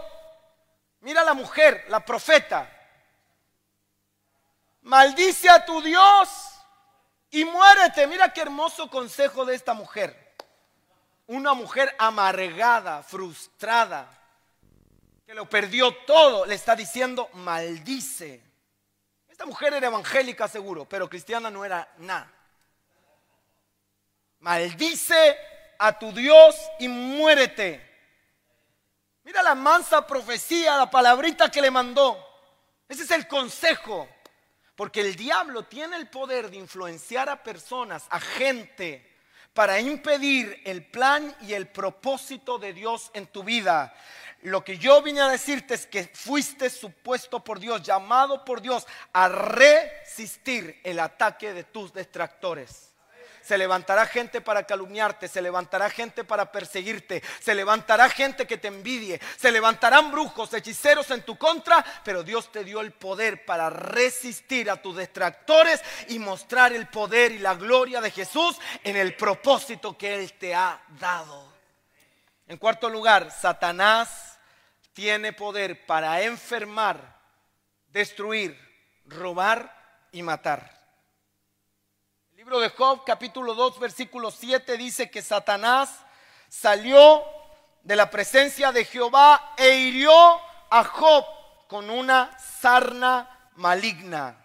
[1.01, 2.74] mira la mujer, la profeta,
[4.85, 6.29] maldice a tu Dios
[7.31, 8.07] y muérete.
[8.07, 10.35] Mira qué hermoso consejo de esta mujer.
[11.27, 14.07] Una mujer amargada, frustrada,
[15.25, 18.41] que lo perdió todo, le está diciendo, maldice.
[19.27, 22.31] Esta mujer era evangélica seguro, pero cristiana no era nada.
[24.39, 25.37] Maldice
[25.79, 27.83] a tu Dios y muérete.
[29.23, 32.23] Mira la mansa profecía, la palabrita que le mandó.
[32.87, 34.07] Ese es el consejo.
[34.75, 39.15] Porque el diablo tiene el poder de influenciar a personas, a gente,
[39.53, 43.95] para impedir el plan y el propósito de Dios en tu vida.
[44.41, 48.85] Lo que yo vine a decirte es que fuiste supuesto por Dios, llamado por Dios
[49.13, 52.94] a resistir el ataque de tus detractores.
[53.45, 58.69] Se levantará gente para calumniarte, se levantará gente para perseguirte, se levantará gente que te
[58.69, 63.69] envidie, se levantarán brujos, hechiceros en tu contra, pero Dios te dio el poder para
[63.69, 69.15] resistir a tus detractores y mostrar el poder y la gloria de Jesús en el
[69.15, 71.53] propósito que Él te ha dado.
[72.47, 74.39] En cuarto lugar, Satanás
[74.93, 77.19] tiene poder para enfermar,
[77.91, 78.57] destruir,
[79.05, 79.71] robar
[80.11, 80.74] y matar
[82.45, 85.89] libro de Job, capítulo 2, versículo 7, dice que Satanás
[86.47, 87.23] salió
[87.81, 90.13] de la presencia de Jehová e hirió
[90.69, 91.25] a Job
[91.67, 94.37] con una sarna maligna.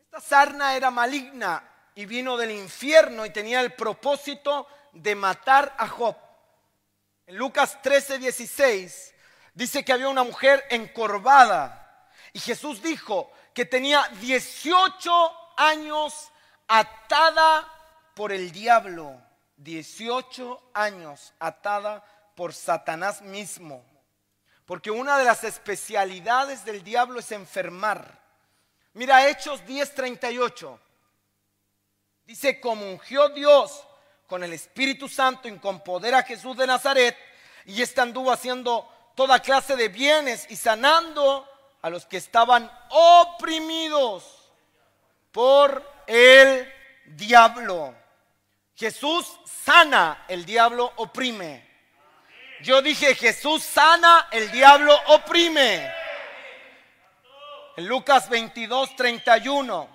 [0.00, 1.62] Esta sarna era maligna
[1.94, 6.16] y vino del infierno y tenía el propósito de matar a Job.
[7.24, 9.14] En Lucas 13, 16
[9.54, 16.30] dice que había una mujer encorvada y Jesús dijo que tenía 18 años
[16.68, 17.68] atada
[18.14, 19.20] por el diablo,
[19.56, 23.84] 18 años atada por Satanás mismo.
[24.66, 28.18] Porque una de las especialidades del diablo es enfermar.
[28.94, 30.78] Mira Hechos 10:38.
[32.26, 33.84] Dice, como ungió Dios
[34.26, 37.16] con el Espíritu Santo y con poder a Jesús de Nazaret,
[37.66, 41.46] y éste anduvo haciendo toda clase de bienes y sanando
[41.82, 44.43] a los que estaban oprimidos
[45.34, 46.72] por el
[47.06, 47.92] diablo.
[48.76, 51.68] Jesús sana, el diablo oprime.
[52.60, 55.92] Yo dije, Jesús sana, el diablo oprime.
[57.76, 59.88] En Lucas 22, 31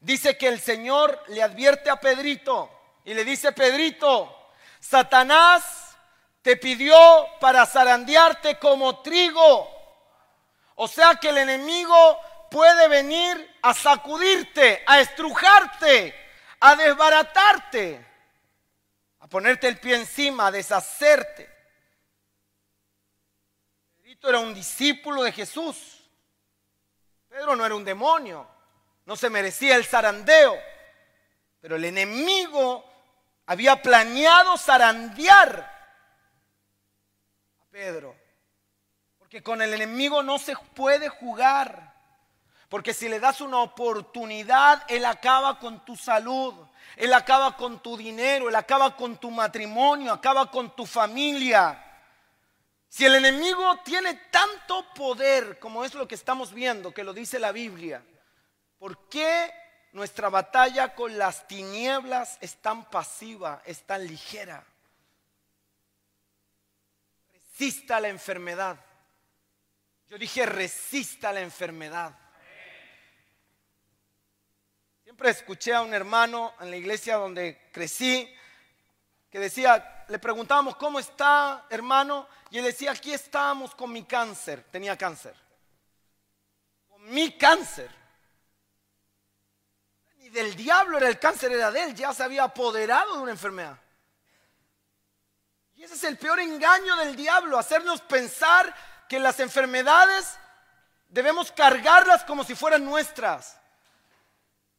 [0.00, 2.70] dice que el Señor le advierte a Pedrito
[3.06, 5.96] y le dice, Pedrito, Satanás
[6.42, 6.98] te pidió
[7.40, 9.70] para zarandearte como trigo.
[10.74, 12.20] O sea que el enemigo
[12.52, 16.14] puede venir a sacudirte, a estrujarte,
[16.60, 18.06] a desbaratarte,
[19.20, 21.50] a ponerte el pie encima, a deshacerte.
[24.22, 26.08] Pedro era un discípulo de Jesús.
[27.28, 28.46] Pedro no era un demonio,
[29.06, 30.56] no se merecía el zarandeo,
[31.60, 32.84] pero el enemigo
[33.46, 35.68] había planeado zarandear
[37.60, 38.14] a Pedro.
[39.18, 41.91] Porque con el enemigo no se puede jugar.
[42.72, 46.54] Porque si le das una oportunidad, Él acaba con tu salud,
[46.96, 51.84] Él acaba con tu dinero, Él acaba con tu matrimonio, acaba con tu familia.
[52.88, 57.38] Si el enemigo tiene tanto poder como es lo que estamos viendo, que lo dice
[57.38, 58.02] la Biblia,
[58.78, 59.52] ¿por qué
[59.92, 64.64] nuestra batalla con las tinieblas es tan pasiva, es tan ligera?
[67.34, 68.78] Resista la enfermedad.
[70.08, 72.21] Yo dije, resista la enfermedad.
[75.12, 78.34] Siempre escuché a un hermano en la iglesia donde crecí
[79.30, 82.26] que decía, le preguntábamos, ¿cómo está hermano?
[82.50, 85.34] Y él decía, aquí estamos con mi cáncer, tenía cáncer.
[86.88, 87.90] Con mi cáncer.
[90.16, 93.32] Ni del diablo era el cáncer, era de él, ya se había apoderado de una
[93.32, 93.78] enfermedad.
[95.74, 98.74] Y ese es el peor engaño del diablo, hacernos pensar
[99.10, 100.38] que las enfermedades
[101.10, 103.60] debemos cargarlas como si fueran nuestras.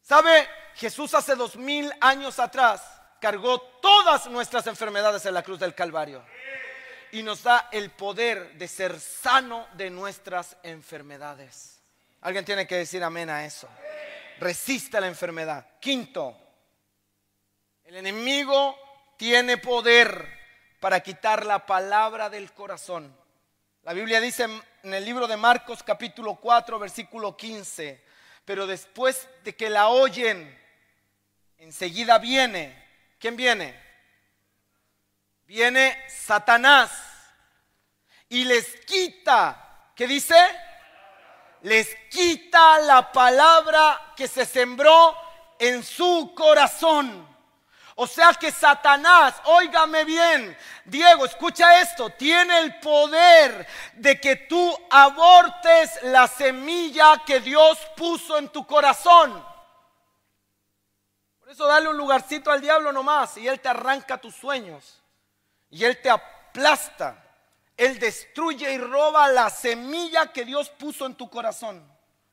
[0.04, 0.47] ¿Sabe?
[0.76, 2.84] Jesús hace dos mil años atrás
[3.22, 6.24] cargó todas nuestras enfermedades en la cruz del Calvario
[7.14, 11.80] y nos da el poder de ser sano de nuestras enfermedades.
[12.22, 13.70] Alguien tiene que decir amén a eso.
[14.39, 15.66] Resiste la enfermedad.
[15.80, 16.36] Quinto,
[17.86, 18.76] el enemigo
[19.16, 20.28] tiene poder
[20.82, 23.16] para quitar la palabra del corazón.
[23.84, 24.47] La Biblia dice
[24.84, 28.04] en el libro de Marcos capítulo 4 versículo 15,
[28.46, 30.60] pero después de que la oyen,
[31.58, 32.82] enseguida viene.
[33.20, 33.82] ¿Quién viene?
[35.46, 36.91] Viene Satanás
[38.30, 40.36] y les quita, ¿qué dice?
[41.62, 45.16] Les quita la palabra que se sembró
[45.60, 47.33] en su corazón.
[47.96, 54.76] O sea que Satanás, óigame bien, Diego, escucha esto, tiene el poder de que tú
[54.89, 59.46] abortes la semilla que Dios puso en tu corazón.
[61.39, 65.04] Por eso dale un lugarcito al diablo nomás y él te arranca tus sueños
[65.70, 67.20] y él te aplasta.
[67.78, 71.84] Él destruye y roba la semilla que Dios puso en tu corazón,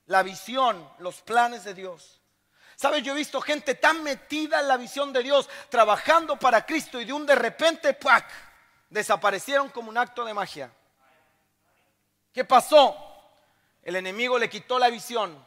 [0.06, 2.19] la visión, los planes de Dios.
[2.80, 3.02] ¿Sabes?
[3.02, 7.04] Yo he visto gente tan metida en la visión de Dios, trabajando para Cristo y
[7.04, 8.26] de un de repente, ¡pac!
[8.88, 10.72] Desaparecieron como un acto de magia.
[12.32, 12.96] ¿Qué pasó?
[13.82, 15.46] El enemigo le quitó la visión.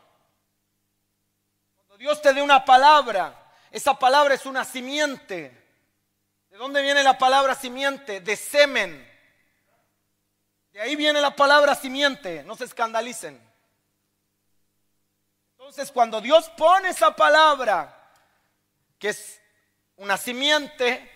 [1.75, 3.39] Cuando Dios te dé una palabra,
[3.71, 5.59] Esa palabra es una simiente.
[6.51, 8.21] ¿De dónde viene la palabra simiente?
[8.21, 9.11] De semen.
[10.71, 12.43] De ahí viene la palabra simiente.
[12.43, 13.41] No se escandalicen.
[15.73, 17.99] Entonces, cuando Dios pone esa palabra,
[18.99, 19.41] que es
[19.95, 21.09] una simiente,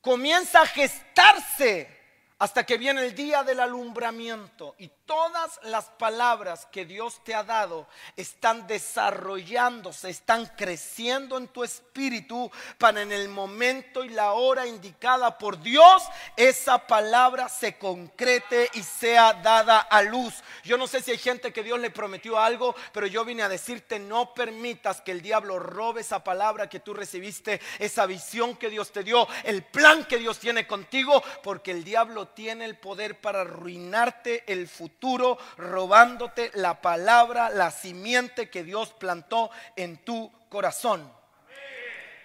[0.00, 1.95] comienza a gestarse
[2.38, 7.42] hasta que viene el día del alumbramiento y todas las palabras que Dios te ha
[7.44, 14.66] dado están desarrollándose, están creciendo en tu espíritu para en el momento y la hora
[14.66, 16.02] indicada por Dios,
[16.36, 20.34] esa palabra se concrete y sea dada a luz.
[20.62, 23.48] Yo no sé si hay gente que Dios le prometió algo, pero yo vine a
[23.48, 28.68] decirte, no permitas que el diablo robe esa palabra que tú recibiste, esa visión que
[28.68, 33.20] Dios te dio, el plan que Dios tiene contigo, porque el diablo tiene el poder
[33.20, 41.12] para arruinarte el futuro, robándote la palabra, la simiente que Dios plantó en tu corazón.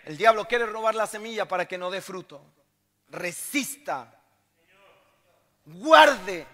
[0.05, 2.41] El diablo quiere robar la semilla para que no dé fruto.
[3.09, 4.13] Resista.
[5.65, 6.47] Guarde.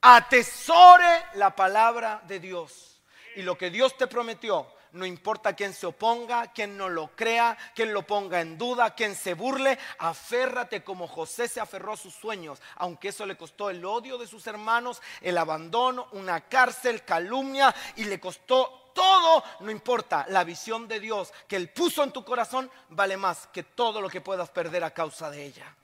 [0.00, 3.00] Atesore la palabra de Dios.
[3.36, 7.56] Y lo que Dios te prometió, no importa quién se oponga, quién no lo crea,
[7.74, 12.14] quién lo ponga en duda, quién se burle, aférrate como José se aferró a sus
[12.14, 17.74] sueños, aunque eso le costó el odio de sus hermanos, el abandono, una cárcel, calumnia
[17.96, 22.24] y le costó todo, no importa, la visión de Dios que Él puso en tu
[22.24, 25.74] corazón vale más que todo lo que puedas perder a causa de ella.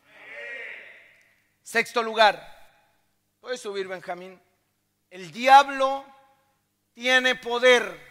[1.62, 2.56] Sexto lugar,
[3.40, 4.40] puedes subir Benjamín,
[5.10, 6.04] el diablo
[6.92, 8.07] tiene poder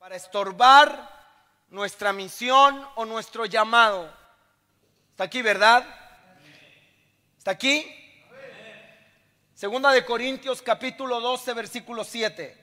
[0.00, 1.10] para estorbar
[1.68, 4.10] nuestra misión o nuestro llamado.
[5.10, 5.84] ¿Está aquí, verdad?
[7.36, 7.84] ¿Está aquí?
[9.54, 12.56] Segunda de Corintios capítulo 12, versículo 7.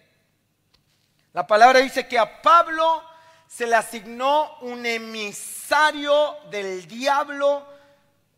[1.33, 3.03] La palabra dice que a Pablo
[3.45, 7.67] se le asignó un emisario del diablo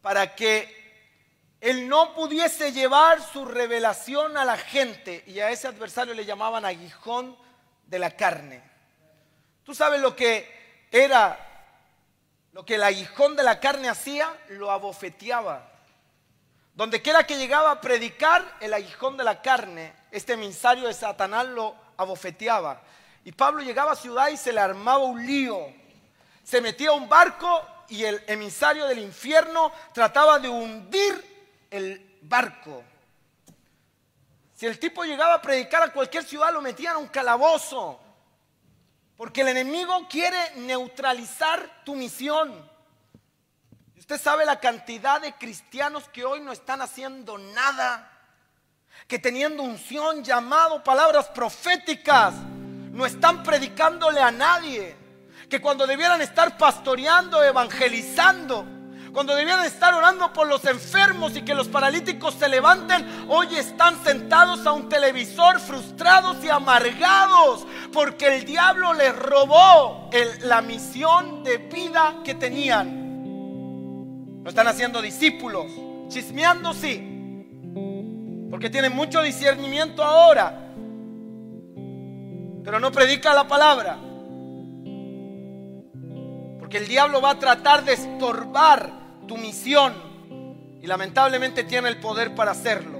[0.02, 6.14] para que él no pudiese llevar su revelación a la gente y a ese adversario
[6.14, 7.38] le llamaban aguijón
[7.86, 8.69] de la carne.
[9.70, 11.38] ¿Tú sabes lo que era,
[12.54, 14.36] lo que el aguijón de la carne hacía?
[14.48, 15.70] Lo abofeteaba.
[16.74, 21.46] Donde quiera que llegaba a predicar, el aguijón de la carne, este emisario de Satanás
[21.46, 22.82] lo abofeteaba.
[23.24, 25.72] Y Pablo llegaba a ciudad y se le armaba un lío.
[26.44, 32.84] Se metía a un barco y el emisario del infierno trataba de hundir el barco.
[34.56, 38.09] Si el tipo llegaba a predicar a cualquier ciudad, lo metían a un calabozo.
[39.20, 42.56] Porque el enemigo quiere neutralizar tu misión.
[43.98, 48.10] Usted sabe la cantidad de cristianos que hoy no están haciendo nada.
[49.10, 52.34] Que teniendo unción, llamado, palabras proféticas,
[52.94, 54.96] no están predicándole a nadie.
[55.50, 58.66] Que cuando debieran estar pastoreando, evangelizando,
[59.14, 64.04] cuando debían estar orando por los enfermos y que los paralíticos se levanten, hoy están
[64.04, 70.10] sentados a un televisor frustrados y amargados porque el diablo les robó
[70.44, 73.10] la misión de vida que tenían.
[74.44, 75.72] No están haciendo discípulos,
[76.08, 77.46] chismeando sí,
[78.50, 80.72] porque tienen mucho discernimiento ahora,
[82.64, 83.98] pero no predica la palabra.
[86.60, 88.99] Porque el diablo va a tratar de estorbar
[89.30, 89.94] tu misión
[90.82, 93.00] y lamentablemente tiene el poder para hacerlo.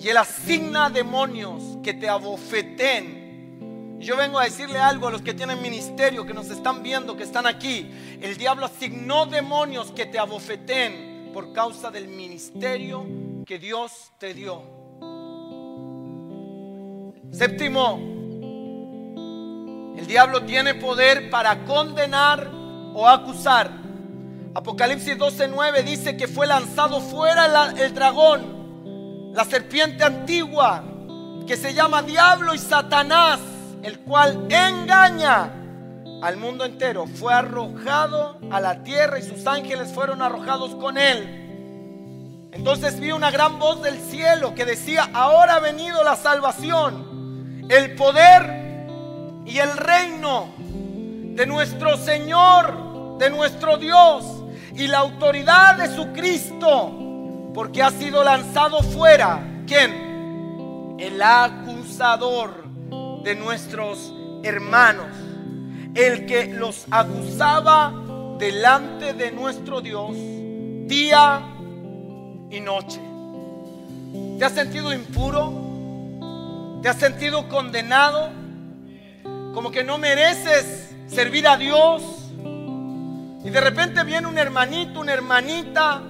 [0.00, 3.98] Y él asigna demonios que te abofeten.
[4.00, 7.24] Yo vengo a decirle algo a los que tienen ministerio, que nos están viendo, que
[7.24, 7.90] están aquí.
[8.22, 13.04] El diablo asignó demonios que te abofeten por causa del ministerio
[13.44, 14.62] que Dios te dio.
[17.32, 17.98] Séptimo,
[19.98, 22.50] el diablo tiene poder para condenar
[22.94, 23.87] o acusar.
[24.58, 27.46] Apocalipsis 12:9 dice que fue lanzado fuera
[27.78, 30.82] el dragón, la serpiente antigua,
[31.46, 33.38] que se llama Diablo y Satanás,
[33.84, 35.52] el cual engaña
[36.20, 37.06] al mundo entero.
[37.06, 42.48] Fue arrojado a la tierra y sus ángeles fueron arrojados con él.
[42.50, 47.94] Entonces vi una gran voz del cielo que decía, ahora ha venido la salvación, el
[47.94, 54.37] poder y el reino de nuestro Señor, de nuestro Dios
[54.78, 60.96] y la autoridad de su Cristo, porque ha sido lanzado fuera, ¿quién?
[61.00, 62.64] El acusador
[63.24, 64.12] de nuestros
[64.44, 65.08] hermanos,
[65.94, 67.92] el que los acusaba
[68.38, 70.12] delante de nuestro Dios
[70.86, 71.42] día
[72.48, 73.00] y noche.
[74.38, 75.52] ¿Te has sentido impuro?
[76.82, 78.30] ¿Te has sentido condenado?
[79.52, 82.17] Como que no mereces servir a Dios.
[83.44, 86.02] Y de repente viene un hermanito, una hermanita,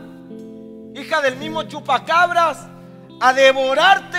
[0.95, 2.67] hija del mismo chupacabras,
[3.21, 4.19] a devorarte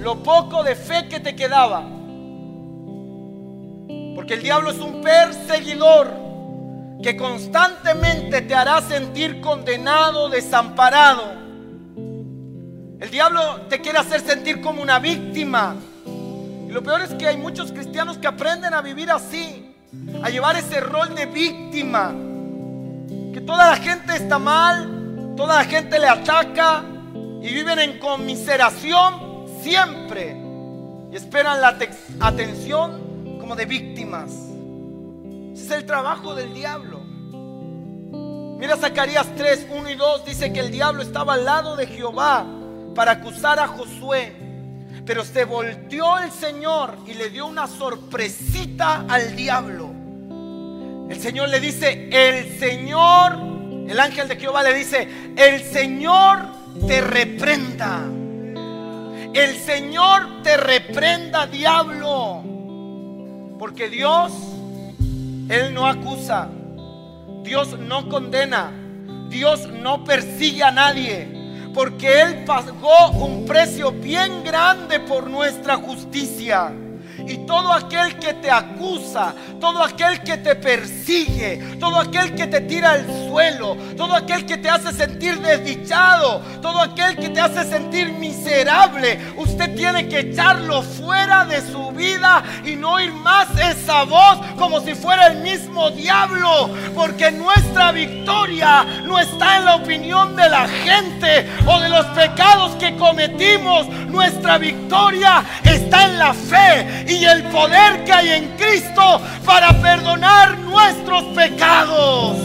[0.00, 1.82] lo poco de fe que te quedaba.
[4.14, 6.26] Porque el diablo es un perseguidor
[7.02, 11.34] que constantemente te hará sentir condenado, desamparado.
[12.98, 15.76] El diablo te quiere hacer sentir como una víctima.
[16.06, 19.65] Y lo peor es que hay muchos cristianos que aprenden a vivir así,
[20.22, 22.12] a llevar ese rol de víctima.
[23.32, 26.84] Que toda la gente está mal, toda la gente le ataca
[27.42, 30.36] y viven en conmiseración siempre.
[31.12, 31.76] Y esperan la
[32.20, 34.32] atención como de víctimas.
[35.52, 37.00] Ese es el trabajo del diablo.
[38.58, 42.46] Mira Zacarías 3, 1 y 2, dice que el diablo estaba al lado de Jehová
[42.94, 44.34] para acusar a Josué.
[45.04, 49.85] Pero se volteó el Señor y le dio una sorpresita al diablo.
[51.08, 53.38] El Señor le dice, el Señor,
[53.88, 56.46] el ángel de Jehová le dice, el Señor
[56.86, 58.04] te reprenda.
[59.32, 62.42] El Señor te reprenda, diablo.
[63.58, 64.32] Porque Dios,
[65.48, 66.48] Él no acusa.
[67.42, 68.72] Dios no condena.
[69.28, 71.36] Dios no persigue a nadie
[71.76, 76.72] porque Él pagó un precio bien grande por nuestra justicia.
[77.26, 82.60] Y todo aquel que te acusa, todo aquel que te persigue, todo aquel que te
[82.60, 87.64] tira al suelo, todo aquel que te hace sentir desdichado, todo aquel que te hace
[87.64, 94.04] sentir miserable, usted tiene que echarlo fuera de su vida y no oír más esa
[94.04, 96.70] voz como si fuera el mismo diablo.
[96.94, 102.74] Porque nuestra victoria no está en la opinión de la gente o de los pecados
[102.76, 103.88] que cometimos.
[103.88, 111.24] Nuestra victoria está en la fe el poder que hay en Cristo para perdonar nuestros
[111.34, 112.36] pecados.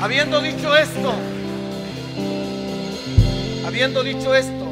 [0.00, 1.12] Habiendo dicho esto,
[3.66, 4.66] habiendo dicho esto,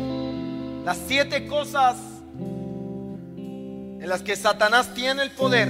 [0.85, 1.97] las siete cosas
[3.37, 5.69] en las que Satanás tiene el poder,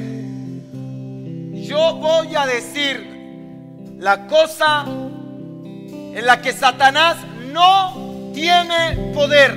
[1.53, 7.17] yo voy a decir la cosa en la que Satanás
[7.53, 8.06] no
[8.37, 9.55] tiene poder.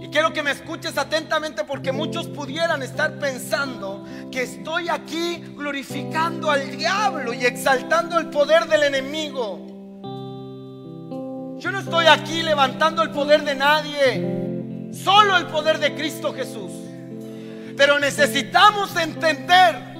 [0.00, 6.52] Y quiero que me escuches atentamente porque muchos pudieran estar pensando que estoy aquí glorificando
[6.52, 9.58] al diablo y exaltando el poder del enemigo.
[11.58, 16.70] Yo no estoy aquí levantando el poder de nadie, solo el poder de Cristo Jesús.
[17.76, 19.96] Pero necesitamos entender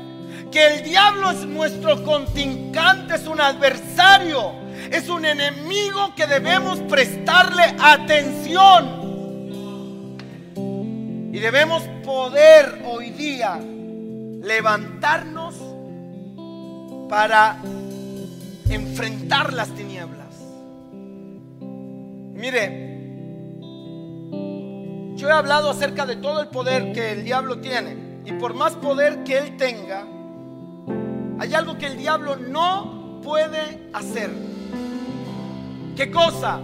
[0.52, 7.62] que el diablo es nuestro contingente, es un adversario es un enemigo que debemos prestarle
[7.78, 9.02] atención.
[11.32, 15.54] Y debemos poder hoy día levantarnos
[17.08, 17.58] para
[18.68, 20.34] enfrentar las tinieblas.
[22.34, 22.92] Mire,
[25.16, 27.96] yo he hablado acerca de todo el poder que el diablo tiene.
[28.24, 30.04] Y por más poder que él tenga,
[31.38, 34.30] hay algo que el diablo no puede hacer.
[35.96, 36.58] ¿Qué cosa?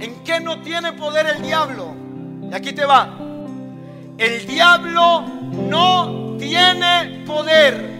[0.00, 1.94] ¿En qué no tiene poder el diablo?
[2.50, 3.18] Y aquí te va.
[4.16, 5.24] El diablo
[5.68, 7.92] no tiene poder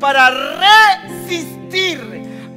[0.00, 2.00] para resistir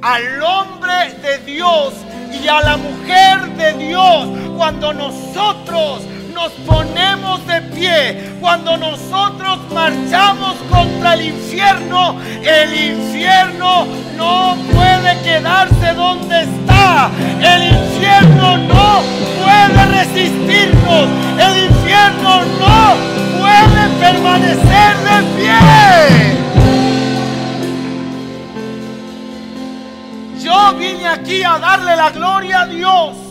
[0.02, 1.94] al hombre de Dios
[2.32, 6.02] y a la mujer de Dios cuando nosotros
[6.34, 15.94] nos ponemos de pie, cuando nosotros marchamos contra el infierno, el infierno no puede quedarse
[15.94, 17.10] donde está.
[17.40, 19.02] El infierno no
[19.42, 21.08] puede resistirnos.
[21.38, 22.96] El infierno no
[23.38, 25.60] puede permanecer de pie.
[30.42, 33.29] Yo vine aquí a darle la gloria a Dios.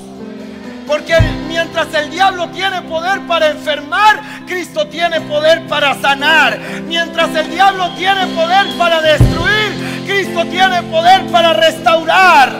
[0.89, 1.15] Porque
[1.47, 6.59] mientras el diablo tiene poder para enfermar, Cristo tiene poder para sanar.
[6.87, 12.51] Mientras el diablo tiene poder para destruir, Cristo tiene poder para restaurar.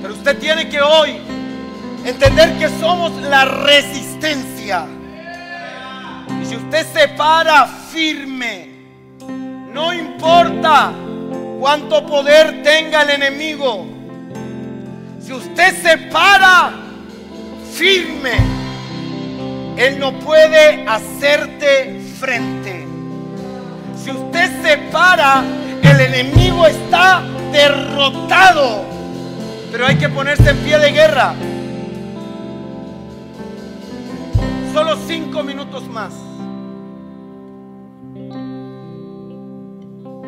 [0.00, 1.18] Pero usted tiene que hoy
[2.06, 4.86] entender que somos la resistencia.
[6.40, 8.70] Y si usted se para firme,
[9.74, 10.90] no importa
[11.60, 14.00] cuánto poder tenga el enemigo,
[15.24, 16.72] si usted se para
[17.72, 18.32] firme,
[19.76, 22.86] Él no puede hacerte frente.
[23.96, 25.42] Si usted se para,
[25.82, 28.84] el enemigo está derrotado.
[29.70, 31.34] Pero hay que ponerse en pie de guerra.
[35.06, 36.12] cinco minutos más.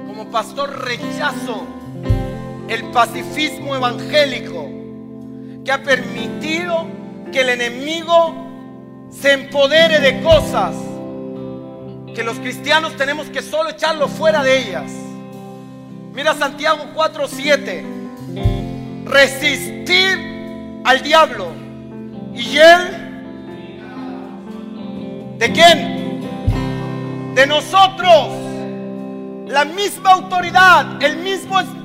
[0.07, 1.67] Como pastor rechazo
[2.69, 4.84] el pacifismo evangélico
[5.65, 6.87] que ha permitido
[7.33, 8.35] que el enemigo
[9.11, 10.75] se empodere de cosas
[12.15, 14.93] que los cristianos tenemos que solo echarlo fuera de ellas.
[16.13, 17.83] Mira Santiago 4:7.
[19.05, 21.49] Resistir al diablo.
[22.35, 23.05] ¿Y él?
[25.39, 27.35] ¿De quién?
[27.35, 28.29] De nosotros.
[29.49, 31.84] La misma autoridad, el mismo espíritu,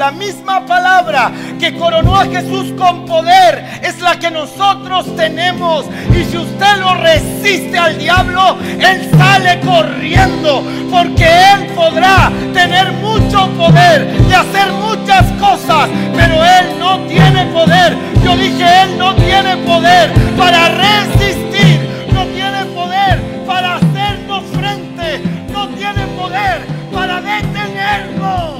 [0.00, 5.84] la misma palabra que coronó a Jesús con poder es la que nosotros tenemos.
[6.10, 13.46] Y si usted lo resiste al diablo, él sale corriendo porque él podrá tener mucho
[13.58, 17.94] poder de hacer muchas cosas, pero él no tiene poder.
[18.24, 25.20] Yo dije, él no tiene poder para resistir, no tiene poder para hacernos frente,
[25.52, 28.59] no tiene poder para detenernos.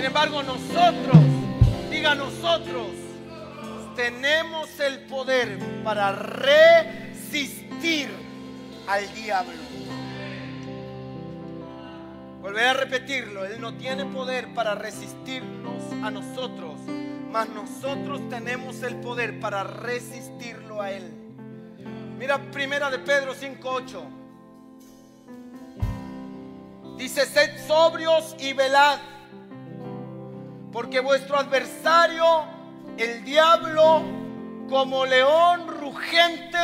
[0.00, 1.18] Sin embargo, nosotros,
[1.90, 2.86] diga nosotros,
[3.94, 8.08] tenemos el poder para resistir
[8.88, 9.60] al diablo.
[12.40, 16.80] Volveré a repetirlo, Él no tiene poder para resistirnos a nosotros,
[17.30, 21.12] mas nosotros tenemos el poder para resistirlo a Él.
[22.18, 24.02] Mira primera de Pedro 5.8.
[26.96, 28.98] Dice, sed sobrios y velad,
[30.72, 32.44] porque vuestro adversario,
[32.96, 34.02] el diablo,
[34.68, 36.58] como león rugente,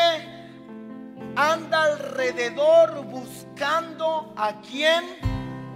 [1.34, 5.04] anda alrededor buscando a quien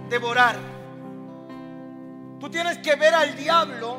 [0.09, 0.55] devorar.
[2.39, 3.97] Tú tienes que ver al diablo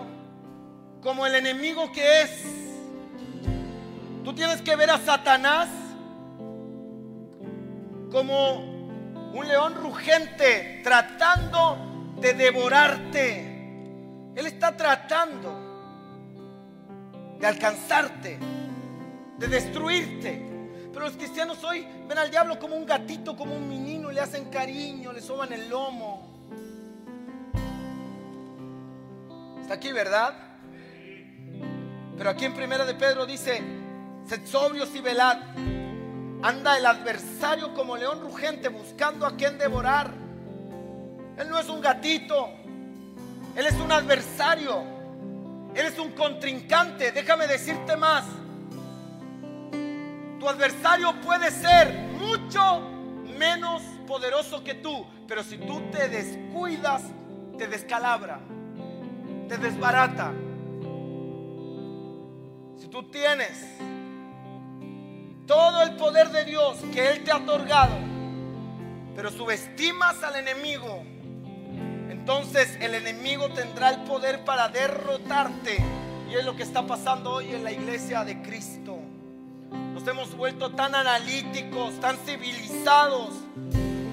[1.03, 2.45] como el enemigo que es.
[4.25, 5.69] Tú tienes que ver a Satanás
[8.11, 8.73] como
[9.33, 13.52] un león rugente tratando de devorarte.
[14.35, 15.73] Él está tratando
[17.39, 18.39] de alcanzarte,
[19.39, 20.51] de destruirte.
[20.93, 24.51] Pero los cristianos hoy ven al diablo como un gatito, como un menino, le hacen
[24.51, 26.31] cariño, le soban el lomo.
[29.61, 30.35] Está aquí, ¿verdad?
[32.17, 33.63] Pero aquí en Primera de Pedro dice,
[34.27, 35.39] sed sobrios y velad.
[36.43, 40.13] Anda el adversario como león rugente buscando a quien devorar.
[41.39, 42.62] Él no es un gatito.
[43.55, 44.83] Él es un adversario.
[45.75, 47.13] Él es un contrincante.
[47.13, 48.25] Déjame decirte más.
[50.39, 52.81] Tu adversario puede ser mucho
[53.39, 55.07] menos poderoso que tú.
[55.29, 57.03] Pero si tú te descuidas,
[57.59, 58.41] te descalabra.
[59.49, 60.33] Te desbarata.
[62.79, 63.79] Si tú tienes
[65.47, 67.95] todo el poder de Dios que Él te ha otorgado,
[69.15, 71.02] pero subestimas al enemigo,
[72.23, 75.79] entonces el enemigo tendrá el poder para derrotarte.
[76.31, 78.97] Y es lo que está pasando hoy en la iglesia de Cristo.
[79.93, 83.31] Nos hemos vuelto tan analíticos, tan civilizados,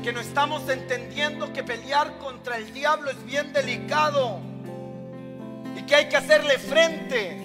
[0.03, 4.39] que no estamos entendiendo que pelear contra el diablo es bien delicado
[5.77, 7.37] y que hay que hacerle frente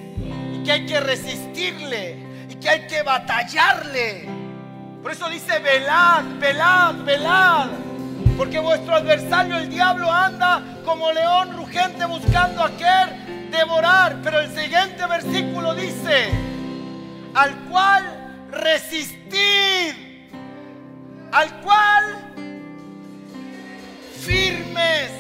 [0.55, 2.17] y que hay que resistirle
[2.49, 4.27] y que hay que batallarle.
[5.03, 7.69] Por eso dice, velad, velad, velad.
[8.37, 14.17] Porque vuestro adversario, el diablo, anda como león rugente buscando a qué devorar.
[14.23, 16.31] Pero el siguiente versículo dice,
[17.35, 19.95] al cual resistid,
[21.33, 22.35] al cual
[24.21, 25.11] firmes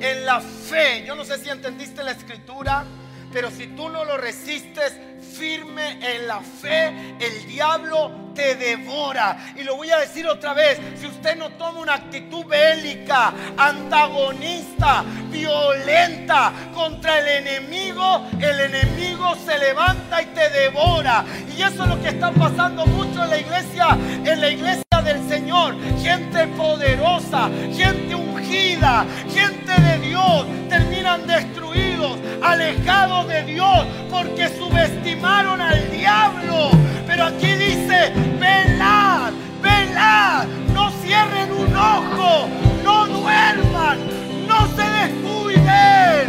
[0.00, 1.04] en la fe.
[1.06, 2.84] Yo no sé si entendiste la escritura,
[3.32, 9.54] pero si tú no lo resistes firme en la fe, el diablo te devora.
[9.56, 15.04] Y lo voy a decir otra vez, si usted no toma una actitud bélica, antagonista,
[15.30, 21.24] violenta contra el enemigo, el enemigo se levanta y te devora.
[21.56, 23.88] Y eso es lo que está pasando mucho en la iglesia,
[24.24, 24.91] en la iglesia
[25.32, 25.74] Señor.
[25.98, 35.90] Gente poderosa, gente ungida, gente de Dios, terminan destruidos, alejados de Dios, porque subestimaron al
[35.90, 36.72] diablo.
[37.06, 42.48] Pero aquí dice, velad, velad, no cierren un ojo,
[42.84, 43.98] no duerman,
[44.46, 46.26] no se descuiden.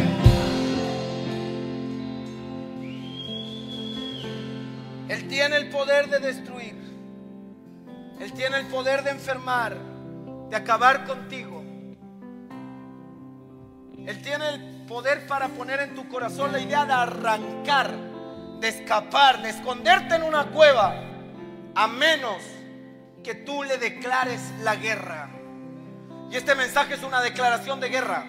[5.09, 6.82] Él tiene el poder de destruir.
[8.23, 9.75] Él tiene el poder de enfermar,
[10.49, 11.61] de acabar contigo.
[13.97, 17.91] Él tiene el poder para poner en tu corazón la idea de arrancar,
[18.61, 20.95] de escapar, de esconderte en una cueva,
[21.75, 22.41] a menos
[23.25, 25.29] que tú le declares la guerra.
[26.31, 28.23] Y este mensaje es una declaración de guerra.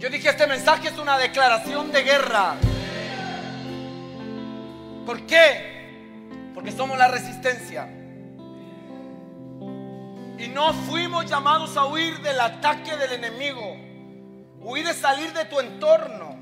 [0.00, 2.56] Yo dije, este mensaje es una declaración de guerra.
[5.06, 6.50] ¿Por qué?
[6.52, 8.01] Porque somos la resistencia.
[10.42, 13.76] Y no fuimos llamados a huir del ataque del enemigo.
[14.60, 16.36] Huir de salir de tu entorno.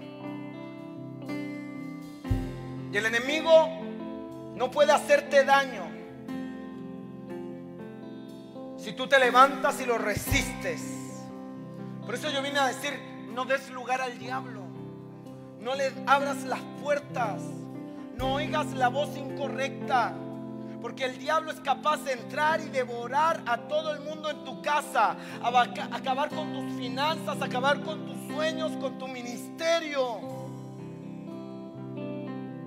[2.90, 3.68] Y el enemigo
[4.56, 5.82] no puede hacerte daño.
[8.78, 10.80] Si tú te levantas y lo resistes.
[12.06, 12.98] Por eso yo vine a decir,
[13.34, 14.62] no des lugar al diablo.
[15.60, 17.42] No le abras las puertas.
[18.16, 20.14] No oigas la voz incorrecta.
[20.80, 24.62] Porque el diablo es capaz de entrar y devorar a todo el mundo en tu
[24.62, 30.20] casa, acabar con tus finanzas, acabar con tus sueños, con tu ministerio.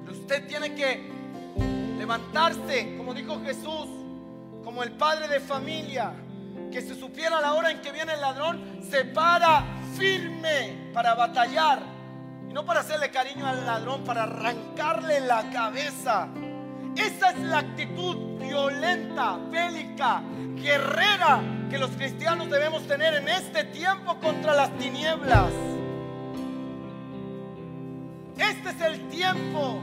[0.05, 1.11] Pero usted tiene que
[1.97, 3.87] levantarse, como dijo Jesús,
[4.63, 6.13] como el padre de familia,
[6.71, 9.63] que se supiera la hora en que viene el ladrón, se para
[9.97, 11.81] firme para batallar.
[12.49, 16.27] Y no para hacerle cariño al ladrón, para arrancarle la cabeza.
[16.95, 20.21] Esa es la actitud violenta, bélica,
[20.55, 25.51] guerrera que los cristianos debemos tener en este tiempo contra las tinieblas.
[28.37, 29.81] Este es el tiempo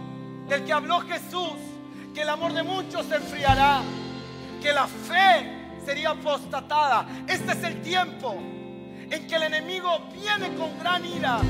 [0.48, 1.54] del que habló Jesús,
[2.14, 3.82] que el amor de muchos se enfriará,
[4.62, 7.06] que la fe sería apostatada.
[7.26, 11.40] Este es el tiempo en que el enemigo viene con gran ira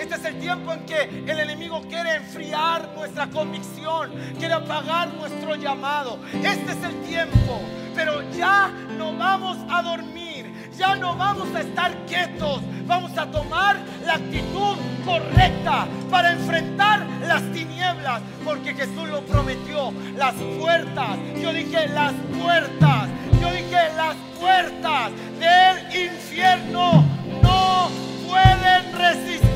[0.00, 5.56] este es el tiempo en que el enemigo quiere enfriar nuestra convicción, quiere apagar nuestro
[5.56, 6.18] llamado.
[6.32, 7.60] Este es el tiempo,
[7.94, 13.76] pero ya no vamos a dormir, ya no vamos a estar quietos, vamos a tomar
[14.06, 21.88] la actitud correcta para enfrentar las tinieblas, porque Jesús lo prometió, las puertas, yo dije
[21.88, 27.04] las puertas, yo dije las puertas del infierno
[27.42, 27.90] no
[28.26, 29.49] pueden resistir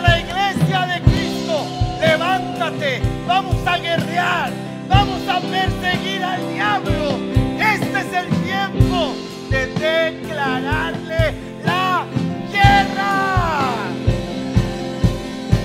[0.00, 1.66] la iglesia de Cristo.
[2.00, 4.50] Levántate, vamos a guerrear,
[4.88, 7.18] vamos a perseguir al diablo.
[7.58, 9.14] Este es el tiempo
[9.50, 11.34] de declararle
[11.64, 12.04] la
[12.52, 13.74] guerra.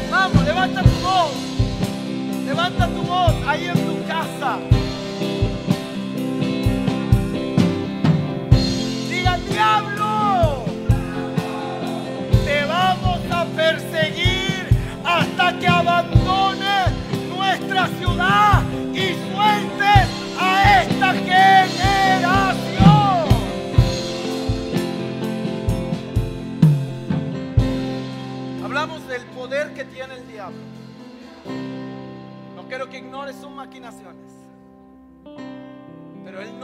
[0.09, 1.32] Vamos, levanta tu voz.
[2.45, 4.80] Levanta tu voz ahí en tu casa.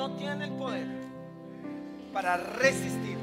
[0.07, 0.87] No tiene el poder
[2.13, 3.17] para resistir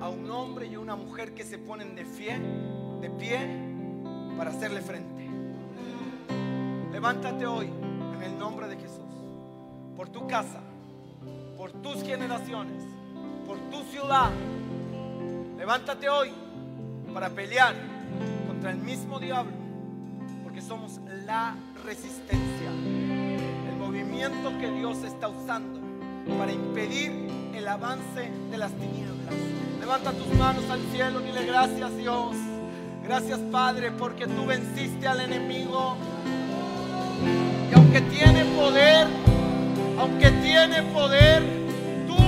[0.00, 2.38] a un hombre y a una mujer que se ponen de pie,
[3.00, 3.38] de pie
[4.36, 5.28] para hacerle frente.
[6.92, 7.70] Levántate hoy
[8.14, 9.06] en el nombre de Jesús,
[9.96, 10.60] por tu casa,
[11.56, 12.82] por tus generaciones,
[13.46, 14.30] por tu ciudad.
[15.56, 16.30] Levántate hoy
[17.14, 17.74] para pelear
[18.46, 19.56] contra el mismo diablo,
[20.44, 22.70] porque somos la resistencia,
[23.70, 25.77] el movimiento que Dios está usando
[26.36, 27.12] para impedir
[27.54, 29.34] el avance de las tinieblas.
[29.80, 32.36] Levanta tus manos al cielo, dile gracias Dios.
[33.02, 35.96] Gracias Padre porque tú venciste al enemigo.
[37.70, 39.06] Y aunque tiene poder,
[39.98, 41.42] aunque tiene poder,
[42.06, 42.18] tú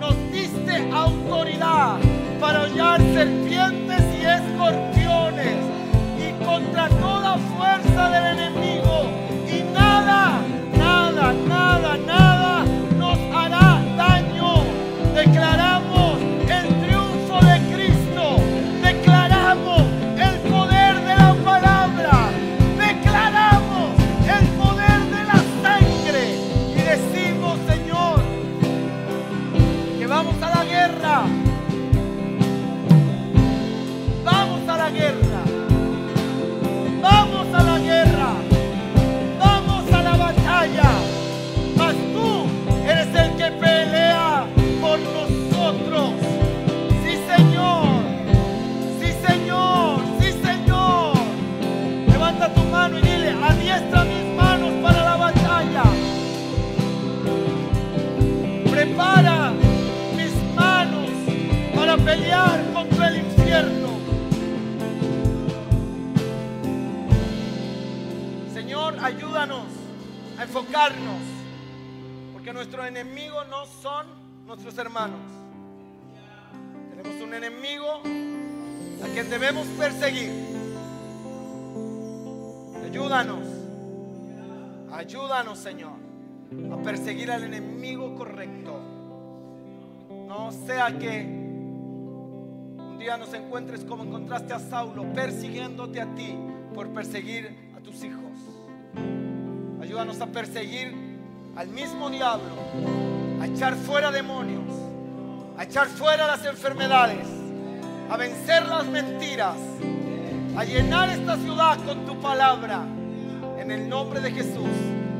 [0.00, 1.98] nos diste autoridad
[2.40, 5.56] para hollar serpientes y escorpiones
[6.18, 9.08] y contra toda fuerza del enemigo.
[9.48, 10.40] Y nada,
[10.76, 12.31] nada, nada, nada.
[15.24, 15.71] Declaramos
[74.62, 75.18] nuestros hermanos.
[76.90, 78.00] Tenemos un enemigo
[79.02, 80.30] a quien debemos perseguir.
[82.84, 83.44] Ayúdanos,
[84.92, 85.94] ayúdanos Señor,
[86.72, 88.78] a perseguir al enemigo correcto.
[90.28, 91.22] No sea que
[92.78, 96.36] un día nos encuentres como encontraste a Saulo, persiguiéndote a ti
[96.72, 98.30] por perseguir a tus hijos.
[99.80, 100.94] Ayúdanos a perseguir
[101.56, 104.62] al mismo diablo, a echar fuera demonios,
[105.58, 107.26] a echar fuera las enfermedades,
[108.08, 109.56] a vencer las mentiras,
[110.56, 112.86] a llenar esta ciudad con tu palabra.
[113.58, 114.68] En el nombre de Jesús.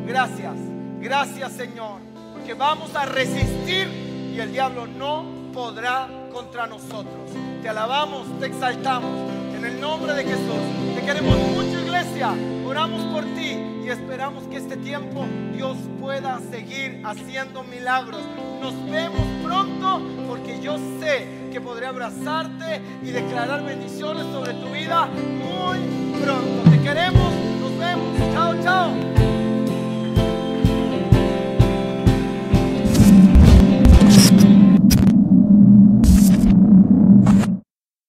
[0.06, 0.54] Gracias,
[1.00, 2.00] gracias Señor,
[2.32, 3.88] porque vamos a resistir
[4.34, 7.30] y el diablo no podrá contra nosotros.
[7.60, 10.94] Te alabamos, te exaltamos en el nombre de Jesús.
[10.96, 12.34] Te queremos mucho, iglesia.
[12.66, 18.20] Oramos por ti y esperamos que este tiempo Dios pueda seguir haciendo milagros.
[18.60, 25.06] Nos vemos pronto porque yo sé que podré abrazarte y declarar bendiciones sobre tu vida
[25.06, 25.78] muy
[26.24, 26.70] pronto.
[26.70, 28.32] Te queremos, nos vemos.
[28.32, 29.41] Chao, chao.